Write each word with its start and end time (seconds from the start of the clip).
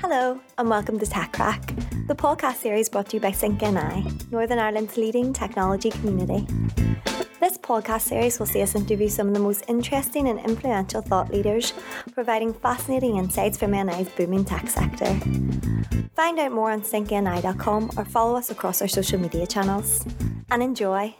Hello, 0.00 0.40
and 0.58 0.68
welcome 0.68 0.98
to 0.98 1.06
Tech 1.06 1.32
Crack, 1.32 1.74
the 2.06 2.14
podcast 2.14 2.56
series 2.56 2.88
brought 2.88 3.08
to 3.10 3.16
you 3.16 3.20
by 3.20 3.30
Sync 3.30 3.62
NI, 3.62 4.06
Northern 4.30 4.58
Ireland's 4.58 4.96
leading 4.96 5.32
technology 5.32 5.90
community. 5.90 6.46
This 7.40 7.56
podcast 7.56 8.02
series 8.02 8.38
will 8.38 8.46
see 8.46 8.60
us 8.60 8.74
interview 8.74 9.08
some 9.08 9.28
of 9.28 9.34
the 9.34 9.40
most 9.40 9.64
interesting 9.68 10.28
and 10.28 10.38
influential 10.40 11.00
thought 11.00 11.32
leaders, 11.32 11.72
providing 12.12 12.52
fascinating 12.52 13.16
insights 13.16 13.56
from 13.56 13.70
NI's 13.70 14.08
booming 14.10 14.44
tech 14.44 14.68
sector. 14.68 15.18
Find 16.14 16.38
out 16.38 16.52
more 16.52 16.70
on 16.70 16.82
syncni.com 16.82 17.90
or 17.96 18.04
follow 18.04 18.36
us 18.36 18.50
across 18.50 18.82
our 18.82 18.88
social 18.88 19.18
media 19.18 19.46
channels. 19.46 20.04
And 20.50 20.62
enjoy! 20.62 21.14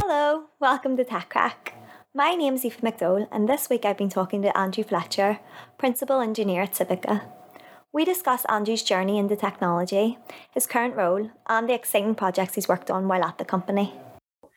Hello, 0.00 0.44
welcome 0.60 0.96
to 0.96 1.04
Tech 1.04 1.30
Crack. 1.30 1.74
My 2.14 2.34
name 2.34 2.56
is 2.56 2.62
Aoife 2.62 2.82
McDowell, 2.82 3.26
and 3.32 3.48
this 3.48 3.70
week 3.70 3.86
I've 3.86 3.96
been 3.96 4.10
talking 4.10 4.42
to 4.42 4.54
Andrew 4.54 4.84
Fletcher, 4.84 5.40
Principal 5.78 6.20
Engineer 6.20 6.60
at 6.60 6.72
Civica. 6.72 7.22
We 7.90 8.04
discuss 8.04 8.44
Andrew's 8.50 8.82
journey 8.82 9.16
into 9.16 9.34
technology, 9.34 10.18
his 10.50 10.66
current 10.66 10.94
role, 10.94 11.30
and 11.48 11.66
the 11.66 11.72
exciting 11.72 12.14
projects 12.14 12.56
he's 12.56 12.68
worked 12.68 12.90
on 12.90 13.08
while 13.08 13.24
at 13.24 13.38
the 13.38 13.46
company. 13.46 13.94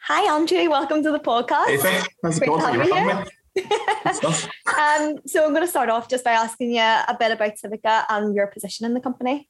Hi, 0.07 0.35
Andrew. 0.35 0.69
Welcome 0.69 1.01
to 1.03 1.11
the 1.11 1.19
podcast. 1.19 1.67
Hey, 1.67 1.77
thanks. 1.77 2.07
How's 2.21 2.41
it 2.41 2.45
going? 2.45 3.25
um, 4.77 5.19
so 5.25 5.45
I'm 5.45 5.53
going 5.53 5.61
to 5.61 5.67
start 5.67 5.87
off 5.87 6.09
just 6.09 6.25
by 6.25 6.31
asking 6.31 6.71
you 6.71 6.81
a 6.81 7.15
bit 7.17 7.31
about 7.31 7.53
Civica 7.55 8.03
and 8.09 8.35
your 8.35 8.47
position 8.47 8.85
in 8.85 8.93
the 8.93 8.99
company. 8.99 9.47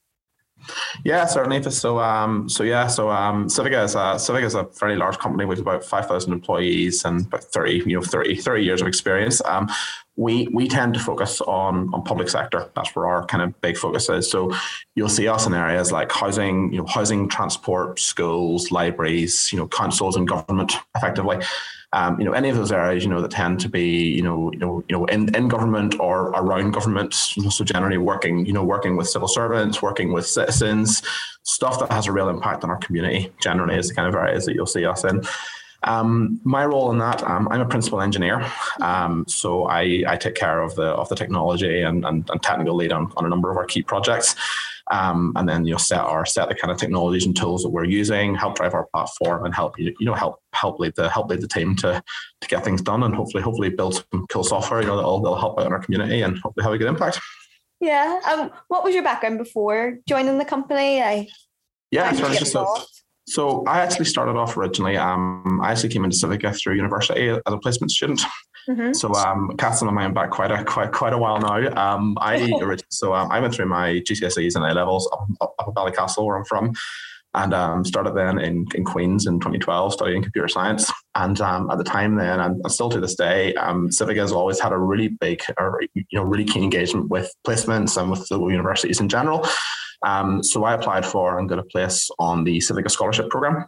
Yeah, 1.03 1.25
certainly. 1.25 1.61
So, 1.71 1.99
um, 1.99 2.49
so 2.49 2.63
yeah, 2.63 2.87
so 2.87 3.09
um, 3.09 3.47
Civica 3.47 3.83
is 3.83 3.95
a 3.95 4.15
Civica 4.17 4.43
is 4.43 4.55
a 4.55 4.65
fairly 4.65 4.95
large 4.95 5.17
company 5.17 5.45
with 5.45 5.59
about 5.59 5.83
five 5.83 6.07
thousand 6.07 6.33
employees 6.33 7.05
and 7.05 7.21
about 7.27 7.43
thirty, 7.43 7.83
you 7.85 7.95
know, 7.97 8.01
30, 8.01 8.35
30 8.37 8.63
years 8.63 8.81
of 8.81 8.87
experience. 8.87 9.41
Um, 9.45 9.69
we 10.15 10.47
we 10.53 10.67
tend 10.67 10.93
to 10.95 10.99
focus 10.99 11.41
on 11.41 11.93
on 11.93 12.03
public 12.03 12.29
sector. 12.29 12.71
That's 12.75 12.95
where 12.95 13.05
our 13.05 13.25
kind 13.25 13.43
of 13.43 13.59
big 13.61 13.77
focus 13.77 14.09
is. 14.09 14.29
So, 14.29 14.51
you'll 14.95 15.09
see 15.09 15.27
us 15.27 15.45
in 15.45 15.53
areas 15.53 15.91
like 15.91 16.11
housing, 16.11 16.71
you 16.71 16.79
know, 16.79 16.87
housing, 16.87 17.29
transport, 17.29 17.99
schools, 17.99 18.71
libraries, 18.71 19.51
you 19.51 19.59
know, 19.59 19.67
councils 19.67 20.15
and 20.15 20.27
government, 20.27 20.73
effectively 20.95 21.39
um, 21.95 22.19
you 22.19 22.25
know, 22.25 22.33
any 22.33 22.49
of 22.49 22.57
those 22.57 22.73
areas, 22.73 23.05
you 23.05 23.09
know, 23.09 23.21
that 23.21 23.31
tend 23.31 23.61
to 23.61 23.69
be, 23.69 23.87
you 24.11 24.21
know, 24.21 24.51
you 24.51 24.59
know, 24.59 24.83
you 24.89 24.97
know, 24.97 25.05
in, 25.05 25.33
in 25.33 25.47
government 25.47 25.97
or 25.97 26.27
around 26.31 26.71
government. 26.71 27.13
So 27.13 27.63
generally 27.63 27.97
working, 27.97 28.45
you 28.45 28.51
know, 28.51 28.65
working 28.65 28.97
with 28.97 29.07
civil 29.07 29.29
servants, 29.29 29.81
working 29.81 30.11
with 30.11 30.27
citizens, 30.27 31.01
stuff 31.43 31.79
that 31.79 31.89
has 31.93 32.07
a 32.07 32.11
real 32.11 32.27
impact 32.27 32.65
on 32.65 32.69
our 32.69 32.77
community. 32.77 33.31
Generally, 33.41 33.77
is 33.77 33.87
the 33.87 33.95
kind 33.95 34.09
of 34.09 34.13
areas 34.13 34.45
that 34.45 34.55
you'll 34.55 34.65
see 34.65 34.85
us 34.85 35.05
in. 35.05 35.23
Um, 35.83 36.41
my 36.43 36.65
role 36.65 36.91
in 36.91 36.97
that, 36.97 37.23
um, 37.23 37.47
I'm 37.49 37.61
a 37.61 37.65
principal 37.65 38.01
engineer, 38.01 38.45
um, 38.81 39.23
so 39.27 39.65
I, 39.65 40.03
I 40.07 40.17
take 40.17 40.33
care 40.35 40.61
of 40.61 40.75
the 40.75 40.87
of 40.87 41.07
the 41.09 41.15
technology 41.15 41.81
and, 41.81 42.03
and, 42.03 42.27
and 42.29 42.41
technical 42.41 42.75
lead 42.75 42.91
on, 42.91 43.13
on 43.15 43.25
a 43.25 43.29
number 43.29 43.51
of 43.51 43.57
our 43.57 43.65
key 43.65 43.83
projects. 43.83 44.35
Um, 44.91 45.33
and 45.35 45.49
then 45.49 45.65
you 45.65 45.71
know 45.71 45.77
set 45.77 45.99
our 45.99 46.25
set 46.25 46.49
the 46.49 46.55
kind 46.55 46.71
of 46.71 46.77
technologies 46.77 47.25
and 47.25 47.35
tools 47.35 47.63
that 47.63 47.69
we're 47.69 47.85
using, 47.85 48.35
help 48.35 48.55
drive 48.55 48.73
our 48.73 48.87
platform, 48.93 49.45
and 49.45 49.53
help 49.53 49.79
you 49.79 49.95
you 49.99 50.05
know 50.05 50.13
help 50.13 50.39
help 50.53 50.79
lead 50.79 50.93
the 50.95 51.09
help 51.09 51.29
lead 51.29 51.41
the 51.41 51.47
team 51.47 51.75
to 51.77 52.03
to 52.41 52.47
get 52.47 52.63
things 52.63 52.81
done, 52.81 53.03
and 53.03 53.15
hopefully 53.15 53.41
hopefully 53.41 53.69
build 53.69 53.95
some 54.11 54.27
cool 54.27 54.43
software 54.43 54.81
you 54.81 54.87
know 54.87 54.95
that'll, 54.95 55.21
that'll 55.21 55.39
help 55.39 55.59
out 55.59 55.65
in 55.65 55.73
our 55.73 55.79
community 55.79 56.21
and 56.21 56.37
hopefully 56.39 56.63
have 56.63 56.73
a 56.73 56.77
good 56.77 56.87
impact. 56.87 57.19
Yeah. 57.79 58.19
Um. 58.29 58.51
What 58.67 58.83
was 58.83 58.93
your 58.93 59.03
background 59.03 59.37
before 59.37 59.97
joining 60.07 60.37
the 60.37 60.45
company? 60.45 61.01
I 61.01 61.27
yeah, 61.91 62.11
so 62.11 62.33
just 62.33 62.55
a, 62.55 62.65
so 63.27 63.63
I 63.65 63.79
actually 63.79 64.05
started 64.05 64.35
off 64.35 64.55
originally. 64.55 64.97
Um, 64.97 65.59
I 65.63 65.71
actually 65.71 65.89
came 65.89 66.03
into 66.03 66.17
Civica 66.17 66.57
through 66.59 66.75
university 66.75 67.29
as 67.29 67.41
a 67.45 67.57
placement 67.57 67.91
student. 67.91 68.21
Mm-hmm. 68.69 68.93
So 68.93 69.13
um, 69.13 69.51
casting 69.57 69.87
my 69.87 69.93
mind 69.93 70.15
back 70.15 70.31
quite 70.31 70.51
a 70.51 70.63
quite 70.63 70.91
quite 70.91 71.13
a 71.13 71.17
while 71.17 71.39
now. 71.39 71.75
Um, 71.75 72.17
I 72.19 72.51
so 72.89 73.13
um, 73.13 73.31
I 73.31 73.39
went 73.39 73.53
through 73.53 73.67
my 73.67 74.01
GCSEs 74.07 74.55
and 74.55 74.65
A 74.65 74.73
levels 74.73 75.09
up, 75.11 75.27
up, 75.41 75.55
up 75.59 75.67
at 75.67 75.73
Ballycastle, 75.73 76.25
where 76.25 76.37
I'm 76.37 76.45
from, 76.45 76.73
and 77.35 77.53
um, 77.53 77.85
started 77.85 78.15
then 78.15 78.39
in, 78.39 78.65
in 78.73 78.83
Queens 78.85 79.27
in 79.27 79.39
2012 79.39 79.93
studying 79.93 80.23
computer 80.23 80.47
science. 80.47 80.91
And 81.15 81.39
um, 81.41 81.69
at 81.69 81.77
the 81.77 81.83
time 81.83 82.15
then, 82.15 82.39
and 82.39 82.71
still 82.71 82.89
to 82.89 82.99
this 82.99 83.15
day, 83.15 83.53
um, 83.55 83.89
Civica 83.89 84.17
has 84.17 84.31
always 84.31 84.59
had 84.59 84.71
a 84.71 84.77
really 84.77 85.09
big, 85.09 85.41
or 85.57 85.81
you 85.93 86.05
know, 86.13 86.23
really 86.23 86.45
keen 86.45 86.63
engagement 86.63 87.09
with 87.09 87.31
placements 87.45 88.01
and 88.01 88.09
with 88.09 88.27
the 88.29 88.39
universities 88.39 88.99
in 88.99 89.09
general. 89.09 89.47
Um, 90.03 90.43
so 90.43 90.63
I 90.63 90.73
applied 90.73 91.05
for 91.05 91.39
and 91.39 91.49
got 91.49 91.59
a 91.59 91.63
place 91.63 92.09
on 92.19 92.43
the 92.43 92.57
Civica 92.59 92.89
Scholarship 92.89 93.29
Program, 93.29 93.65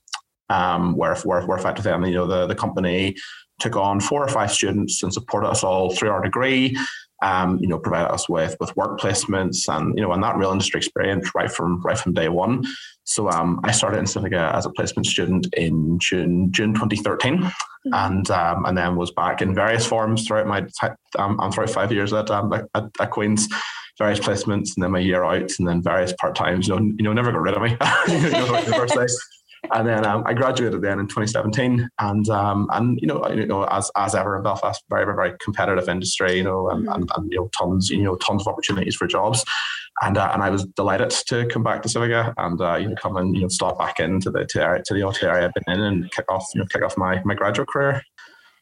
um, 0.50 0.96
where, 0.96 1.16
where, 1.18 1.46
where 1.46 1.58
effectively, 1.58 2.10
you 2.10 2.16
know, 2.16 2.28
the, 2.28 2.48
the 2.48 2.56
company 2.56 3.16
took 3.60 3.76
on 3.76 4.00
four 4.00 4.24
or 4.24 4.28
five 4.28 4.52
students 4.52 5.02
and 5.04 5.14
supported 5.14 5.50
us 5.50 5.64
all 5.64 5.94
through 5.94 6.10
our 6.10 6.22
degree. 6.22 6.78
Um, 7.24 7.58
you 7.60 7.68
know, 7.68 7.80
provided 7.80 8.14
us 8.14 8.30
with 8.30 8.56
with 8.60 8.78
work 8.78 9.00
placements 9.00 9.68
and 9.68 9.98
you 9.98 10.04
know, 10.04 10.12
and 10.12 10.22
that 10.22 10.38
real 10.38 10.52
industry 10.52 10.78
experience 10.78 11.32
right 11.34 11.52
from 11.52 11.82
right 11.82 11.98
from 11.98 12.14
day 12.14 12.30
one. 12.30 12.64
So 13.06 13.28
um, 13.30 13.60
I 13.64 13.72
started 13.72 13.98
in 13.98 14.06
Civica 14.06 14.54
as 14.54 14.68
a 14.68 14.70
placement 14.70 15.08
student 15.08 15.48
in 15.56 15.98
June 15.98 16.52
June 16.52 16.76
2013, 16.76 17.38
mm-hmm. 17.40 17.50
and 17.92 18.30
um, 18.30 18.66
and 18.66 18.78
then 18.78 18.98
was 18.98 19.10
back 19.10 19.42
in 19.42 19.56
various 19.56 19.84
forms 19.84 20.28
throughout 20.28 20.46
my 20.46 20.68
um, 21.18 21.52
throughout 21.52 21.72
five 21.72 21.92
years 21.92 22.14
at, 22.14 22.30
um, 22.30 22.54
at, 22.54 22.68
at 23.00 23.10
Queens 23.10 23.48
various 23.98 24.20
placements 24.20 24.76
and 24.76 24.84
then 24.84 24.92
my 24.92 25.00
year 25.00 25.24
out 25.24 25.52
and 25.60 25.68
then 25.68 25.82
various 25.82 26.14
part 26.14 26.36
times. 26.36 26.68
You 26.68 26.76
know, 26.76 26.82
you 26.98 27.04
know, 27.04 27.14
never 27.14 27.32
got 27.32 27.42
rid 27.42 27.56
of 27.56 27.62
me. 27.62 27.72
you 28.08 28.32
know, 28.32 29.08
and 29.72 29.88
then 29.88 30.06
um, 30.06 30.24
I 30.26 30.34
graduated 30.34 30.82
then 30.82 31.00
in 31.00 31.08
2017, 31.08 31.90
and 32.00 32.30
um, 32.30 32.68
and 32.72 33.00
you 33.02 33.08
know, 33.08 33.28
you 33.30 33.46
know, 33.46 33.64
as 33.66 33.92
as 33.96 34.16
ever 34.16 34.38
in 34.38 34.44
Belfast, 34.44 34.84
very 34.90 35.06
very, 35.06 35.16
very 35.16 35.38
competitive 35.40 35.90
industry, 35.90 36.38
you 36.38 36.44
know, 36.44 36.70
and, 36.70 36.86
mm-hmm. 36.86 36.94
and, 36.94 37.12
and, 37.16 37.32
you 37.32 37.40
know, 37.40 37.50
tons 37.58 37.90
you 37.90 38.04
know 38.04 38.16
tons 38.18 38.44
of 38.44 38.48
opportunities 38.48 38.96
for 38.96 39.08
jobs, 39.08 39.44
and 40.04 40.18
uh, 40.18 40.30
and 40.34 40.44
I 40.44 40.50
was 40.50 40.66
delighted 40.66 41.10
to 41.10 41.46
come 41.48 41.64
back 41.64 41.82
to 41.84 41.90
Civica 41.90 42.34
and 42.38 42.62
uh, 42.62 42.76
you 42.76 42.90
know 42.90 42.96
come 43.02 43.18
and 43.18 43.36
you 43.36 43.42
know 43.42 43.48
start 43.48 43.78
back 43.78 44.00
into 44.00 44.30
the 44.30 44.46
to, 44.46 44.82
to 44.86 44.94
the 44.94 45.28
area 45.28 45.48
I've 45.48 45.54
been 45.54 45.74
in 45.74 45.82
and 45.82 46.12
kick 46.12 46.32
off 46.32 46.46
you 46.54 46.62
know 46.62 46.68
kick 46.68 46.84
off 46.84 46.98
my 46.98 47.22
my 47.26 47.34
graduate 47.34 47.68
career. 47.68 48.02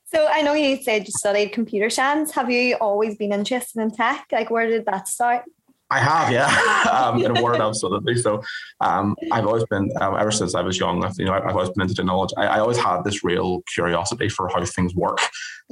So 0.07 0.27
I 0.27 0.43
know 0.43 0.53
you 0.53 0.81
said 0.81 1.07
you 1.07 1.13
studied 1.17 1.49
computer 1.49 1.89
science. 1.89 2.31
Have 2.31 2.51
you 2.51 2.75
always 2.75 3.15
been 3.17 3.33
interested 3.33 3.81
in 3.81 3.91
tech? 3.91 4.27
Like, 4.31 4.51
where 4.51 4.67
did 4.67 4.85
that 4.85 5.07
start? 5.07 5.45
I 5.91 5.99
have, 5.99 6.31
yeah, 6.31 6.47
um, 6.91 7.23
in 7.23 7.37
a 7.37 7.43
word, 7.43 7.61
absolutely. 7.61 8.15
So, 8.17 8.41
um, 8.81 9.15
I've 9.31 9.45
always 9.45 9.65
been, 9.65 9.91
um, 10.01 10.15
ever 10.19 10.31
since 10.31 10.55
I 10.55 10.61
was 10.61 10.79
young, 10.79 11.07
you 11.17 11.25
know, 11.25 11.33
I've 11.33 11.55
always 11.55 11.69
been 11.69 11.83
into 11.83 11.93
technology. 11.93 12.33
I, 12.37 12.57
I 12.57 12.59
always 12.59 12.77
had 12.77 13.03
this 13.03 13.23
real 13.23 13.61
curiosity 13.73 14.29
for 14.29 14.49
how 14.49 14.63
things 14.65 14.95
work. 14.95 15.19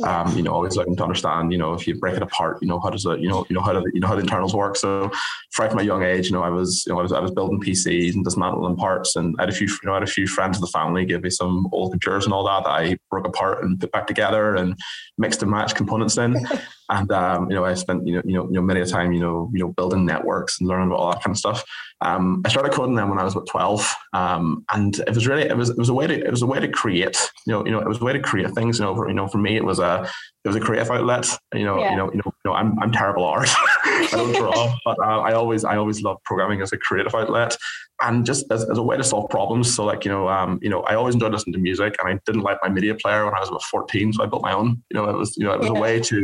Um, 0.03 0.35
you 0.35 0.41
know, 0.41 0.52
always 0.52 0.75
looking 0.75 0.96
to 0.96 1.03
understand, 1.03 1.52
you 1.52 1.57
know, 1.59 1.73
if 1.73 1.88
you 1.88 2.00
break 2.00 2.16
it 2.16 2.23
apart, 2.23 2.57
you 2.62 2.68
know, 2.68 2.79
how 2.79 2.90
does 2.90 3.06
it, 3.06 3.19
you 3.19 3.29
know, 3.29 3.46
you 3.47 3.56
know 3.56 3.62
how 3.62 3.73
do 3.73 3.85
you 3.94 4.00
know 4.00 4.07
how 4.07 4.16
the 4.16 4.22
internals 4.22 4.56
work. 4.56 4.75
So, 4.75 5.12
right 5.59 5.69
from 5.69 5.78
my 5.78 5.84
young 5.84 6.02
age, 6.02 6.25
you 6.25 6.31
know, 6.31 6.41
I 6.41 6.50
was, 6.50 6.84
you 6.88 6.94
know, 6.94 7.00
I 7.00 7.03
was, 7.03 7.12
I 7.12 7.19
was 7.19 7.29
building 7.29 7.62
PCs 7.62 8.16
and 8.16 8.23
dismantling 8.23 8.75
parts, 8.75 9.16
and 9.16 9.35
I 9.38 9.44
had 9.44 9.50
a 9.50 9.53
few, 9.53 9.68
you 9.68 9.79
know, 9.84 9.91
I 9.91 9.96
had 9.97 10.03
a 10.03 10.07
few 10.07 10.25
friends 10.25 10.57
of 10.57 10.62
the 10.62 10.68
family 10.68 11.06
give 11.06 11.22
me 11.22 11.29
some 11.29 11.68
old 11.72 11.91
computers 11.91 12.25
and 12.25 12.34
all 12.34 12.44
that 12.46 12.63
that 12.63 12.72
I 12.72 12.97
broke 13.12 13.28
apart 13.28 13.63
and 13.63 13.79
put 13.79 13.91
back 13.91 14.07
together 14.07 14.56
and 14.56 14.75
mixed 15.19 15.44
and 15.44 15.52
matched 15.52 15.75
components 15.75 16.18
in. 16.18 16.44
And 16.89 17.11
um, 17.11 17.49
you 17.49 17.55
know, 17.55 17.66
I 17.66 17.73
spent 17.73 18.05
you 18.07 18.16
know, 18.16 18.21
you 18.25 18.33
know, 18.33 18.45
you 18.45 18.53
know, 18.53 18.61
many 18.61 18.81
a 18.81 18.85
time, 18.85 19.13
you 19.13 19.19
know, 19.19 19.49
you 19.53 19.59
know, 19.59 19.69
building 19.73 20.05
networks 20.05 20.59
and 20.59 20.67
learning 20.67 20.88
about 20.88 20.99
all 20.99 21.11
that 21.11 21.23
kind 21.23 21.33
of 21.33 21.38
stuff. 21.38 21.63
Um, 22.01 22.41
I 22.45 22.49
started 22.49 22.73
coding 22.73 22.95
then 22.95 23.09
when 23.09 23.19
I 23.19 23.23
was 23.23 23.33
about 23.33 23.47
twelve, 23.47 23.89
um, 24.11 24.66
and 24.73 24.97
it 24.99 25.13
was 25.13 25.25
really 25.25 25.43
it 25.43 25.55
was 25.55 25.69
it 25.69 25.77
was 25.77 25.89
a 25.89 25.93
way 25.93 26.07
to 26.07 26.13
it 26.13 26.29
was 26.29 26.41
a 26.41 26.47
way 26.47 26.59
to 26.59 26.67
create. 26.67 27.17
You 27.47 27.53
know, 27.53 27.66
you 27.66 27.72
know, 27.72 27.79
it 27.79 27.88
was 27.88 28.01
a 28.01 28.03
way 28.03 28.13
to 28.13 28.19
create 28.19 28.51
things. 28.51 28.79
You 28.79 28.85
know, 28.85 28.95
for, 28.95 29.07
you 29.07 29.13
know, 29.13 29.27
for 29.27 29.38
me, 29.38 29.55
it 29.55 29.63
was 29.63 29.79
a 29.79 30.09
it 30.43 30.47
was 30.47 30.57
a 30.57 30.59
creative 30.59 30.91
outlet. 30.91 31.29
You 31.53 31.63
know, 31.63 31.79
yeah. 31.79 31.91
you 31.91 31.97
know, 31.97 32.11
you 32.11 32.17
know, 32.17 32.23
you 32.25 32.51
know, 32.51 32.53
I'm 32.53 32.77
I'm 32.79 32.91
terrible 32.91 33.25
at 33.27 33.38
art. 33.38 33.49
I 33.85 34.07
don't 34.11 34.35
draw, 34.35 34.75
but 34.83 34.99
uh, 34.99 35.22
I 35.22 35.33
always 35.33 35.63
I 35.63 35.77
always 35.77 36.01
love 36.01 36.17
programming 36.25 36.61
as 36.61 36.73
a 36.73 36.77
creative 36.77 37.16
outlet 37.16 37.55
and 38.01 38.25
just 38.25 38.45
as, 38.51 38.69
as 38.69 38.77
a 38.77 38.83
way 38.83 38.97
to 38.97 39.03
solve 39.03 39.29
problems. 39.29 39.73
So 39.73 39.85
like, 39.85 40.03
you 40.05 40.11
know, 40.11 40.27
um, 40.27 40.59
you 40.61 40.69
know, 40.69 40.81
I 40.81 40.95
always 40.95 41.16
enjoyed 41.16 41.31
listening 41.31 41.53
to 41.53 41.59
music 41.59 41.95
and 41.99 42.09
I 42.09 42.19
didn't 42.25 42.41
like 42.41 42.57
my 42.61 42.69
media 42.69 42.95
player 42.95 43.25
when 43.25 43.33
I 43.33 43.39
was 43.39 43.49
about 43.49 43.63
14. 43.63 44.13
So 44.13 44.23
I 44.23 44.27
built 44.27 44.41
my 44.41 44.53
own, 44.53 44.83
you 44.89 44.95
know, 44.95 45.09
it 45.09 45.16
was, 45.16 45.35
you 45.38 45.45
know, 45.45 45.53
it 45.53 45.59
was 45.59 45.69
yeah. 45.69 45.77
a 45.77 45.81
way 45.81 45.99
to 45.99 46.23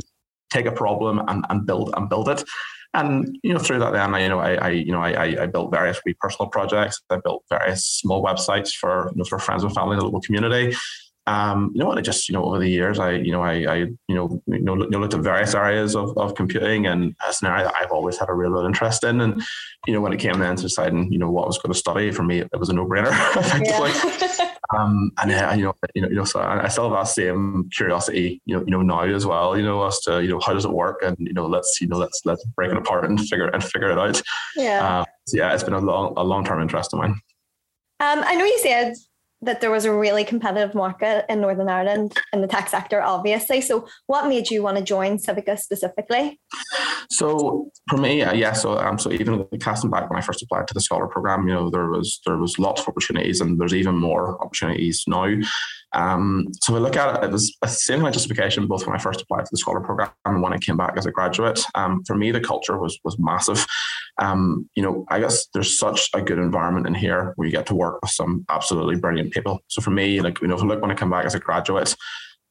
take 0.49 0.65
a 0.65 0.71
problem 0.71 1.21
and, 1.27 1.45
and 1.49 1.65
build 1.65 1.93
and 1.95 2.09
build 2.09 2.29
it. 2.29 2.43
And 2.93 3.37
you 3.43 3.53
know, 3.53 3.59
through 3.59 3.79
that, 3.79 3.93
then 3.93 4.15
I, 4.15 4.23
you 4.23 4.29
know, 4.29 4.39
I, 4.39 4.53
I 4.55 4.69
you 4.69 4.91
know, 4.91 5.01
I, 5.01 5.43
I 5.43 5.45
built 5.45 5.71
various 5.71 6.01
wee 6.05 6.15
personal 6.19 6.49
projects. 6.49 7.01
I 7.09 7.17
built 7.17 7.43
various 7.49 7.85
small 7.85 8.23
websites 8.23 8.73
for 8.73 9.11
you 9.11 9.17
know, 9.17 9.25
for 9.25 9.37
friends 9.37 9.63
and 9.63 9.73
family 9.73 9.93
in 9.93 9.99
the 9.99 10.05
local 10.05 10.21
community. 10.21 10.75
Um, 11.29 11.71
you 11.75 11.83
know, 11.83 11.91
and 11.91 11.99
I 11.99 12.01
just, 12.01 12.27
you 12.27 12.33
know, 12.33 12.43
over 12.43 12.57
the 12.57 12.67
years, 12.67 12.97
I, 12.97 13.11
you 13.11 13.31
know, 13.31 13.43
I, 13.43 13.53
I, 13.71 13.75
you 13.75 14.15
know, 14.15 14.41
you 14.47 14.61
know, 14.61 14.73
looked 14.73 15.13
at 15.13 15.19
various 15.19 15.53
areas 15.53 15.95
of, 15.95 16.17
of 16.17 16.33
computing, 16.33 16.87
and 16.87 17.15
that's 17.19 17.43
an 17.43 17.49
area 17.49 17.65
that 17.65 17.75
I've 17.79 17.91
always 17.91 18.17
had 18.17 18.29
a 18.29 18.33
real, 18.33 18.49
real 18.49 18.65
interest 18.65 19.03
in. 19.03 19.21
And 19.21 19.39
you 19.85 19.93
know, 19.93 20.01
when 20.01 20.11
it 20.11 20.17
came 20.17 20.39
then 20.39 20.55
to 20.55 20.63
deciding, 20.63 21.13
you 21.13 21.19
know, 21.19 21.29
what 21.29 21.43
I 21.43 21.45
was 21.45 21.59
going 21.59 21.71
to 21.71 21.77
study, 21.77 22.09
for 22.09 22.23
me, 22.23 22.39
it 22.39 22.59
was 22.59 22.69
a 22.69 22.73
no 22.73 22.87
brainer. 22.87 23.11
Yeah. 23.63 24.55
Um, 24.75 25.11
and 25.21 25.31
uh, 25.31 25.53
you 25.55 25.63
know, 25.63 25.73
you 25.95 26.01
know, 26.01 26.09
you 26.09 26.15
know, 26.15 26.23
so 26.23 26.41
I 26.41 26.67
still 26.67 26.89
have 26.89 26.97
that 26.97 27.11
same 27.11 27.69
curiosity, 27.75 28.41
you 28.45 28.55
know, 28.55 28.63
you 28.63 28.71
know, 28.71 28.81
now 28.81 29.01
as 29.01 29.25
well, 29.25 29.57
you 29.57 29.63
know, 29.63 29.85
as 29.85 29.99
to 30.01 30.21
you 30.21 30.29
know 30.29 30.39
how 30.39 30.53
does 30.53 30.65
it 30.65 30.71
work, 30.71 31.01
and 31.03 31.15
you 31.19 31.33
know, 31.33 31.47
let's 31.47 31.79
you 31.81 31.87
know, 31.87 31.97
let's 31.97 32.21
let's 32.25 32.43
break 32.55 32.71
it 32.71 32.77
apart 32.77 33.05
and 33.05 33.19
figure 33.19 33.47
and 33.47 33.63
figure 33.63 33.89
it 33.89 33.97
out. 33.97 34.21
Yeah, 34.55 35.01
uh, 35.01 35.05
so 35.27 35.37
yeah, 35.37 35.53
it's 35.53 35.63
been 35.63 35.73
a 35.73 35.79
long 35.79 36.13
a 36.17 36.23
long 36.23 36.43
term 36.43 36.61
interest 36.61 36.93
of 36.93 36.99
mine. 36.99 37.19
Um, 37.99 38.23
I 38.25 38.35
know 38.35 38.45
you 38.45 38.59
said 38.59 38.93
that 39.41 39.61
there 39.61 39.71
was 39.71 39.85
a 39.85 39.93
really 39.93 40.23
competitive 40.23 40.75
market 40.75 41.25
in 41.29 41.41
Northern 41.41 41.69
Ireland 41.69 42.17
in 42.33 42.41
the 42.41 42.47
tech 42.47 42.67
sector, 42.67 43.01
obviously. 43.01 43.61
So, 43.61 43.87
what 44.07 44.27
made 44.27 44.49
you 44.49 44.61
want 44.61 44.77
to 44.77 44.83
join 44.83 45.17
Civica 45.17 45.57
specifically? 45.57 46.39
So, 47.09 47.71
for 47.89 47.97
me, 47.97 48.21
uh, 48.21 48.33
yeah. 48.33 48.53
So, 48.53 48.77
um, 48.77 48.99
so 48.99 49.11
even 49.11 49.45
casting 49.61 49.89
back 49.89 50.09
when 50.09 50.17
I 50.17 50.21
first 50.21 50.41
applied 50.41 50.67
to 50.67 50.73
the 50.73 50.81
scholar 50.81 51.07
program, 51.07 51.47
you 51.47 51.53
know, 51.53 51.69
there 51.69 51.89
was 51.89 52.19
there 52.25 52.37
was 52.37 52.59
lots 52.59 52.81
of 52.81 52.87
opportunities, 52.87 53.41
and 53.41 53.59
there's 53.59 53.73
even 53.73 53.95
more 53.95 54.41
opportunities 54.43 55.03
now. 55.07 55.35
Um, 55.93 56.47
so 56.61 56.73
we 56.73 56.79
look 56.79 56.95
at 56.95 57.23
it, 57.23 57.27
it 57.27 57.31
was 57.31 57.55
a 57.63 57.67
of 57.67 58.13
justification 58.13 58.67
both 58.67 58.85
when 58.85 58.95
I 58.95 58.99
first 58.99 59.21
applied 59.21 59.45
to 59.45 59.51
the 59.51 59.57
scholar 59.57 59.79
program 59.79 60.11
and 60.25 60.41
when 60.41 60.53
I 60.53 60.57
came 60.57 60.77
back 60.77 60.95
as 60.97 61.05
a 61.05 61.11
graduate. 61.11 61.59
Um, 61.75 62.03
for 62.05 62.15
me, 62.15 62.31
the 62.31 62.41
culture 62.41 62.77
was 62.77 62.99
was 63.03 63.17
massive. 63.17 63.65
Um, 64.19 64.69
you 64.75 64.83
know, 64.83 65.05
I 65.09 65.19
guess 65.19 65.47
there's 65.53 65.77
such 65.77 66.09
a 66.13 66.21
good 66.21 66.39
environment 66.39 66.87
in 66.87 66.93
here 66.93 67.33
where 67.35 67.47
you 67.47 67.51
get 67.51 67.65
to 67.67 67.75
work 67.75 68.01
with 68.01 68.11
some 68.11 68.45
absolutely 68.49 68.97
brilliant 68.97 69.31
people. 69.31 69.59
So 69.67 69.81
for 69.81 69.91
me, 69.91 70.21
like 70.21 70.41
you 70.41 70.47
know, 70.47 70.55
look 70.55 70.81
when 70.81 70.91
I 70.91 70.95
come 70.95 71.09
back 71.09 71.25
as 71.25 71.35
a 71.35 71.39
graduate, 71.39 71.95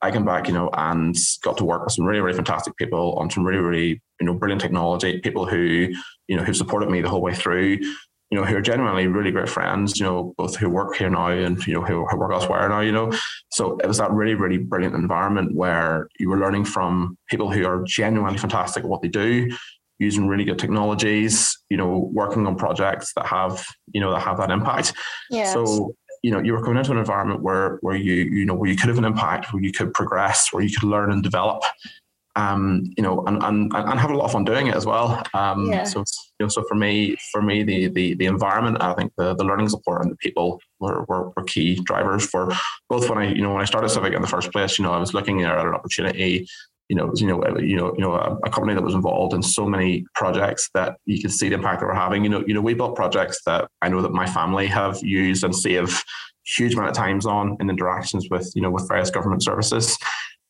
I 0.00 0.10
came 0.10 0.24
back, 0.24 0.48
you 0.48 0.54
know, 0.54 0.70
and 0.72 1.14
got 1.42 1.56
to 1.58 1.64
work 1.64 1.84
with 1.84 1.92
some 1.92 2.04
really, 2.04 2.20
really 2.20 2.36
fantastic 2.36 2.76
people 2.76 3.14
on 3.14 3.30
some 3.30 3.44
really, 3.44 3.60
really, 3.60 4.02
you 4.20 4.26
know, 4.26 4.34
brilliant 4.34 4.62
technology, 4.62 5.20
people 5.20 5.46
who, 5.46 5.88
you 6.28 6.36
know, 6.36 6.42
who've 6.44 6.56
supported 6.56 6.88
me 6.88 7.00
the 7.00 7.08
whole 7.08 7.22
way 7.22 7.34
through 7.34 7.78
you 8.30 8.38
know, 8.38 8.44
who 8.44 8.56
are 8.56 8.60
genuinely 8.60 9.06
really 9.06 9.30
great 9.30 9.48
friends, 9.48 9.98
you 9.98 10.04
know, 10.04 10.34
both 10.36 10.54
who 10.56 10.68
work 10.68 10.94
here 10.96 11.08
now 11.08 11.28
and, 11.28 11.66
you 11.66 11.72
know, 11.72 11.82
who, 11.82 12.04
who 12.06 12.18
work 12.18 12.32
elsewhere 12.32 12.68
now, 12.68 12.80
you 12.80 12.92
know. 12.92 13.10
So 13.50 13.78
it 13.78 13.86
was 13.86 13.98
that 13.98 14.10
really, 14.10 14.34
really 14.34 14.58
brilliant 14.58 14.94
environment 14.94 15.54
where 15.54 16.08
you 16.18 16.28
were 16.28 16.38
learning 16.38 16.66
from 16.66 17.16
people 17.30 17.50
who 17.50 17.64
are 17.64 17.82
genuinely 17.84 18.38
fantastic 18.38 18.84
at 18.84 18.90
what 18.90 19.00
they 19.00 19.08
do, 19.08 19.50
using 19.98 20.28
really 20.28 20.44
good 20.44 20.58
technologies, 20.58 21.56
you 21.68 21.76
know, 21.76 22.10
working 22.12 22.46
on 22.46 22.56
projects 22.56 23.12
that 23.14 23.26
have, 23.26 23.64
you 23.92 24.00
know, 24.00 24.10
that 24.12 24.20
have 24.20 24.38
that 24.38 24.50
impact. 24.50 24.92
Yes. 25.30 25.52
So, 25.52 25.94
you 26.22 26.30
know, 26.30 26.40
you 26.40 26.52
were 26.52 26.62
coming 26.62 26.78
into 26.78 26.92
an 26.92 26.98
environment 26.98 27.42
where 27.42 27.78
where 27.80 27.96
you, 27.96 28.14
you 28.14 28.44
know, 28.44 28.54
where 28.54 28.70
you 28.70 28.76
could 28.76 28.88
have 28.88 28.98
an 28.98 29.04
impact, 29.04 29.52
where 29.52 29.62
you 29.62 29.72
could 29.72 29.92
progress, 29.92 30.52
where 30.52 30.62
you 30.62 30.70
could 30.70 30.88
learn 30.88 31.12
and 31.12 31.22
develop 31.22 31.62
um, 32.38 32.84
you 32.96 33.02
know, 33.02 33.24
and, 33.26 33.42
and 33.42 33.72
and 33.74 33.98
have 33.98 34.10
a 34.10 34.16
lot 34.16 34.26
of 34.26 34.32
fun 34.32 34.44
doing 34.44 34.68
it 34.68 34.76
as 34.76 34.86
well. 34.86 35.22
Um, 35.34 35.66
yeah. 35.66 35.82
So 35.82 36.00
you 36.00 36.44
know, 36.44 36.48
so 36.48 36.62
for 36.68 36.76
me, 36.76 37.16
for 37.32 37.42
me, 37.42 37.64
the 37.64 37.88
the 37.88 38.14
the 38.14 38.26
environment, 38.26 38.78
I 38.80 38.94
think 38.94 39.12
the 39.16 39.34
the 39.34 39.44
learning 39.44 39.68
support 39.68 40.02
and 40.02 40.12
the 40.12 40.16
people 40.16 40.60
were, 40.78 41.04
were, 41.08 41.30
were 41.30 41.42
key 41.44 41.80
drivers 41.82 42.24
for 42.24 42.52
both 42.88 43.08
when 43.08 43.18
I 43.18 43.32
you 43.32 43.42
know 43.42 43.52
when 43.52 43.62
I 43.62 43.64
started 43.64 43.90
Civica 43.90 44.14
in 44.14 44.22
the 44.22 44.28
first 44.28 44.52
place. 44.52 44.78
You 44.78 44.84
know, 44.84 44.92
I 44.92 44.98
was 44.98 45.14
looking 45.14 45.42
at 45.42 45.58
an 45.58 45.74
opportunity. 45.74 46.46
You 46.88 46.96
know, 46.96 47.12
you 47.16 47.26
know, 47.26 47.58
you 47.58 47.76
know, 47.76 47.94
you 47.94 48.00
know, 48.00 48.14
a, 48.14 48.38
a, 48.46 48.50
company 48.50 48.74
that 48.74 48.82
was 48.82 48.94
involved 48.94 49.34
in 49.34 49.42
so 49.42 49.66
many 49.66 50.06
projects 50.14 50.70
that 50.72 50.96
you 51.04 51.20
could 51.20 51.32
see 51.32 51.48
the 51.48 51.54
impact 51.54 51.80
they 51.80 51.86
were 51.86 51.94
having. 51.94 52.24
You 52.24 52.30
know, 52.30 52.44
you 52.46 52.54
know, 52.54 52.62
we 52.62 52.72
built 52.72 52.96
projects 52.96 53.40
that 53.44 53.68
I 53.82 53.88
know 53.88 54.00
that 54.00 54.12
my 54.12 54.26
family 54.26 54.66
have 54.68 54.98
used 55.02 55.44
and 55.44 55.54
saved 55.54 56.02
huge 56.56 56.72
amount 56.72 56.88
of 56.88 56.96
times 56.96 57.26
on 57.26 57.58
in 57.60 57.68
interactions 57.68 58.26
with 58.30 58.50
you 58.54 58.62
know 58.62 58.70
with 58.70 58.88
various 58.88 59.10
government 59.10 59.42
services 59.42 59.98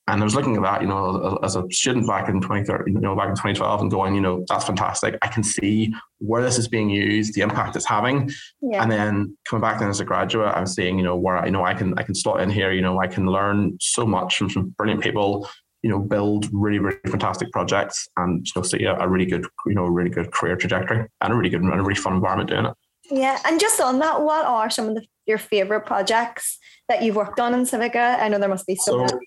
and 0.08 0.22
I 0.22 0.24
was 0.24 0.34
looking 0.34 0.56
at 0.56 0.62
that, 0.62 0.80
you 0.80 0.88
know, 0.88 1.38
as 1.42 1.54
a 1.54 1.64
student 1.70 2.06
back 2.06 2.30
in 2.30 2.40
2013, 2.40 2.94
you 2.94 3.00
know, 3.00 3.14
back 3.14 3.28
in 3.28 3.34
2012 3.34 3.82
and 3.82 3.90
going, 3.90 4.14
you 4.14 4.22
know, 4.22 4.42
that's 4.48 4.64
fantastic. 4.64 5.18
I 5.20 5.28
can 5.28 5.42
see 5.42 5.92
where 6.16 6.42
this 6.42 6.56
is 6.56 6.66
being 6.66 6.88
used, 6.88 7.34
the 7.34 7.42
impact 7.42 7.76
it's 7.76 7.84
having. 7.84 8.30
Yeah. 8.62 8.82
And 8.82 8.90
then 8.90 9.36
coming 9.46 9.60
back 9.60 9.78
then 9.78 9.90
as 9.90 10.00
a 10.00 10.06
graduate, 10.06 10.56
I'm 10.56 10.66
seeing, 10.66 10.96
you 10.96 11.04
know, 11.04 11.14
where 11.14 11.36
I 11.36 11.46
you 11.46 11.50
know 11.50 11.62
I 11.62 11.74
can 11.74 11.92
I 11.98 12.02
can 12.04 12.14
slot 12.14 12.40
in 12.40 12.48
here, 12.48 12.72
you 12.72 12.80
know, 12.80 12.98
I 12.98 13.06
can 13.06 13.26
learn 13.26 13.76
so 13.80 14.06
much 14.06 14.38
from 14.38 14.48
some 14.48 14.74
brilliant 14.78 15.02
people, 15.02 15.46
you 15.82 15.90
know, 15.90 15.98
build 15.98 16.48
really, 16.52 16.78
really 16.78 16.98
fantastic 17.06 17.50
projects 17.52 18.08
and 18.16 18.46
you 18.46 18.52
know 18.56 18.62
see 18.62 18.84
a, 18.84 18.94
a 18.98 19.08
really 19.08 19.26
good, 19.26 19.46
you 19.66 19.74
know, 19.74 19.84
really 19.84 20.10
good 20.10 20.32
career 20.32 20.56
trajectory 20.56 21.06
and 21.20 21.32
a 21.32 21.36
really 21.36 21.50
good 21.50 21.62
and 21.62 21.72
a 21.72 21.82
really 21.82 21.94
fun 21.94 22.14
environment 22.14 22.50
doing 22.50 22.66
it. 22.66 22.74
Yeah. 23.10 23.38
And 23.44 23.58
just 23.58 23.80
on 23.80 23.98
that, 24.00 24.20
what 24.20 24.44
are 24.44 24.70
some 24.70 24.88
of 24.88 24.94
the, 24.94 25.06
your 25.26 25.38
favorite 25.38 25.86
projects 25.86 26.58
that 26.88 27.02
you've 27.02 27.16
worked 27.16 27.40
on 27.40 27.54
in 27.54 27.62
Civica? 27.62 28.20
I 28.20 28.28
know 28.28 28.38
there 28.38 28.48
must 28.48 28.66
be 28.66 28.76
so, 28.76 28.92
so 28.92 28.98
many. 28.98 29.26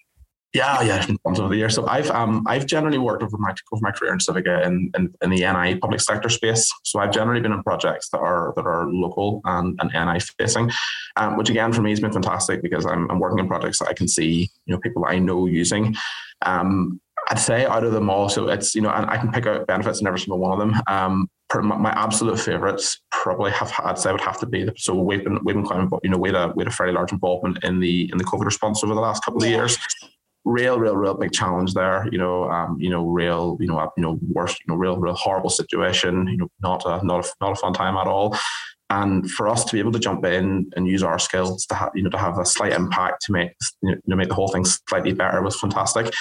Yeah, 0.53 0.81
yeah, 0.81 1.05
ones 1.23 1.39
over 1.39 1.49
the 1.49 1.55
years. 1.55 1.75
So 1.75 1.87
I've 1.87 2.11
um 2.11 2.43
I've 2.45 2.65
generally 2.65 2.97
worked 2.97 3.23
over 3.23 3.37
my 3.37 3.53
over 3.71 3.81
my 3.81 3.91
career 3.91 4.11
in 4.11 4.19
Civica 4.19 4.65
in, 4.65 4.91
in, 4.97 5.13
in 5.21 5.29
the 5.29 5.37
NI 5.37 5.75
public 5.75 6.01
sector 6.01 6.27
space. 6.27 6.69
So 6.83 6.99
I've 6.99 7.11
generally 7.11 7.39
been 7.39 7.53
in 7.53 7.63
projects 7.63 8.09
that 8.09 8.19
are 8.19 8.53
that 8.57 8.65
are 8.65 8.91
local 8.91 9.39
and, 9.45 9.79
and 9.81 9.91
NI 9.93 10.19
facing, 10.19 10.69
um, 11.15 11.37
which 11.37 11.49
again 11.49 11.71
for 11.71 11.81
me 11.81 11.91
has 11.91 12.01
been 12.01 12.11
fantastic 12.11 12.61
because 12.61 12.85
I'm, 12.85 13.09
I'm 13.09 13.19
working 13.19 13.39
in 13.39 13.47
projects 13.47 13.79
that 13.79 13.87
I 13.87 13.93
can 13.93 14.09
see 14.09 14.49
you 14.65 14.73
know 14.73 14.79
people 14.79 15.05
I 15.07 15.19
know 15.19 15.45
using. 15.45 15.95
Um, 16.45 16.99
I'd 17.29 17.39
say 17.39 17.65
out 17.65 17.85
of 17.85 17.93
them 17.93 18.09
all, 18.09 18.27
so 18.27 18.49
it's 18.49 18.75
you 18.75 18.81
know, 18.81 18.89
and 18.89 19.09
I 19.09 19.17
can 19.17 19.31
pick 19.31 19.45
out 19.45 19.67
benefits 19.67 20.01
in 20.01 20.07
every 20.07 20.19
single 20.19 20.39
one 20.39 20.51
of 20.51 20.59
them. 20.59 20.81
Um, 20.87 21.29
my 21.63 21.91
absolute 21.91 22.39
favorites 22.39 23.01
probably 23.11 23.51
have 23.51 23.73
I'd 23.83 23.99
say 23.99 24.11
would 24.11 24.21
have 24.21 24.39
to 24.39 24.45
be 24.45 24.63
the, 24.63 24.73
so 24.77 24.95
we've 24.95 25.23
been 25.23 25.39
we've 25.43 25.55
been 25.55 25.65
quite 25.65 25.87
you 26.03 26.09
know 26.09 26.17
we 26.17 26.29
had 26.29 26.35
a 26.35 26.53
we 26.55 26.63
had 26.63 26.71
a 26.71 26.75
fairly 26.75 26.93
large 26.93 27.11
involvement 27.11 27.63
in 27.63 27.79
the 27.79 28.09
in 28.11 28.17
the 28.17 28.23
COVID 28.23 28.45
response 28.45 28.83
over 28.83 28.93
the 28.93 29.01
last 29.01 29.23
couple 29.23 29.43
of 29.43 29.49
years 29.49 29.77
real, 30.45 30.79
real, 30.79 30.95
real 30.95 31.13
big 31.13 31.31
challenge 31.31 31.73
there. 31.73 32.07
You 32.11 32.17
know, 32.17 32.49
um, 32.49 32.77
you 32.79 32.89
know, 32.89 33.05
real, 33.05 33.57
you 33.59 33.67
know, 33.67 33.91
you 33.97 34.03
know, 34.03 34.19
worst, 34.29 34.59
you 34.59 34.65
know, 34.67 34.75
real, 34.75 34.97
real 34.97 35.13
horrible 35.13 35.49
situation. 35.49 36.27
You 36.27 36.37
know, 36.37 36.51
not 36.61 36.83
a 36.85 37.05
not 37.05 37.25
a 37.25 37.29
not 37.39 37.51
a 37.53 37.55
fun 37.55 37.73
time 37.73 37.97
at 37.97 38.07
all. 38.07 38.37
And 38.91 39.31
for 39.31 39.47
us 39.47 39.63
to 39.63 39.71
be 39.71 39.79
able 39.79 39.93
to 39.93 39.99
jump 39.99 40.25
in 40.25 40.69
and 40.75 40.85
use 40.85 41.01
our 41.01 41.17
skills 41.17 41.65
to 41.67 41.75
have, 41.75 41.91
you 41.95 42.03
know, 42.03 42.09
to 42.09 42.17
have 42.17 42.37
a 42.37 42.45
slight 42.45 42.73
impact 42.73 43.23
to 43.25 43.31
make, 43.31 43.51
you 43.81 43.95
know, 44.05 44.17
make 44.17 44.27
the 44.27 44.35
whole 44.35 44.49
thing 44.49 44.65
slightly 44.65 45.13
better 45.13 45.41
was 45.41 45.57
fantastic. 45.57 46.13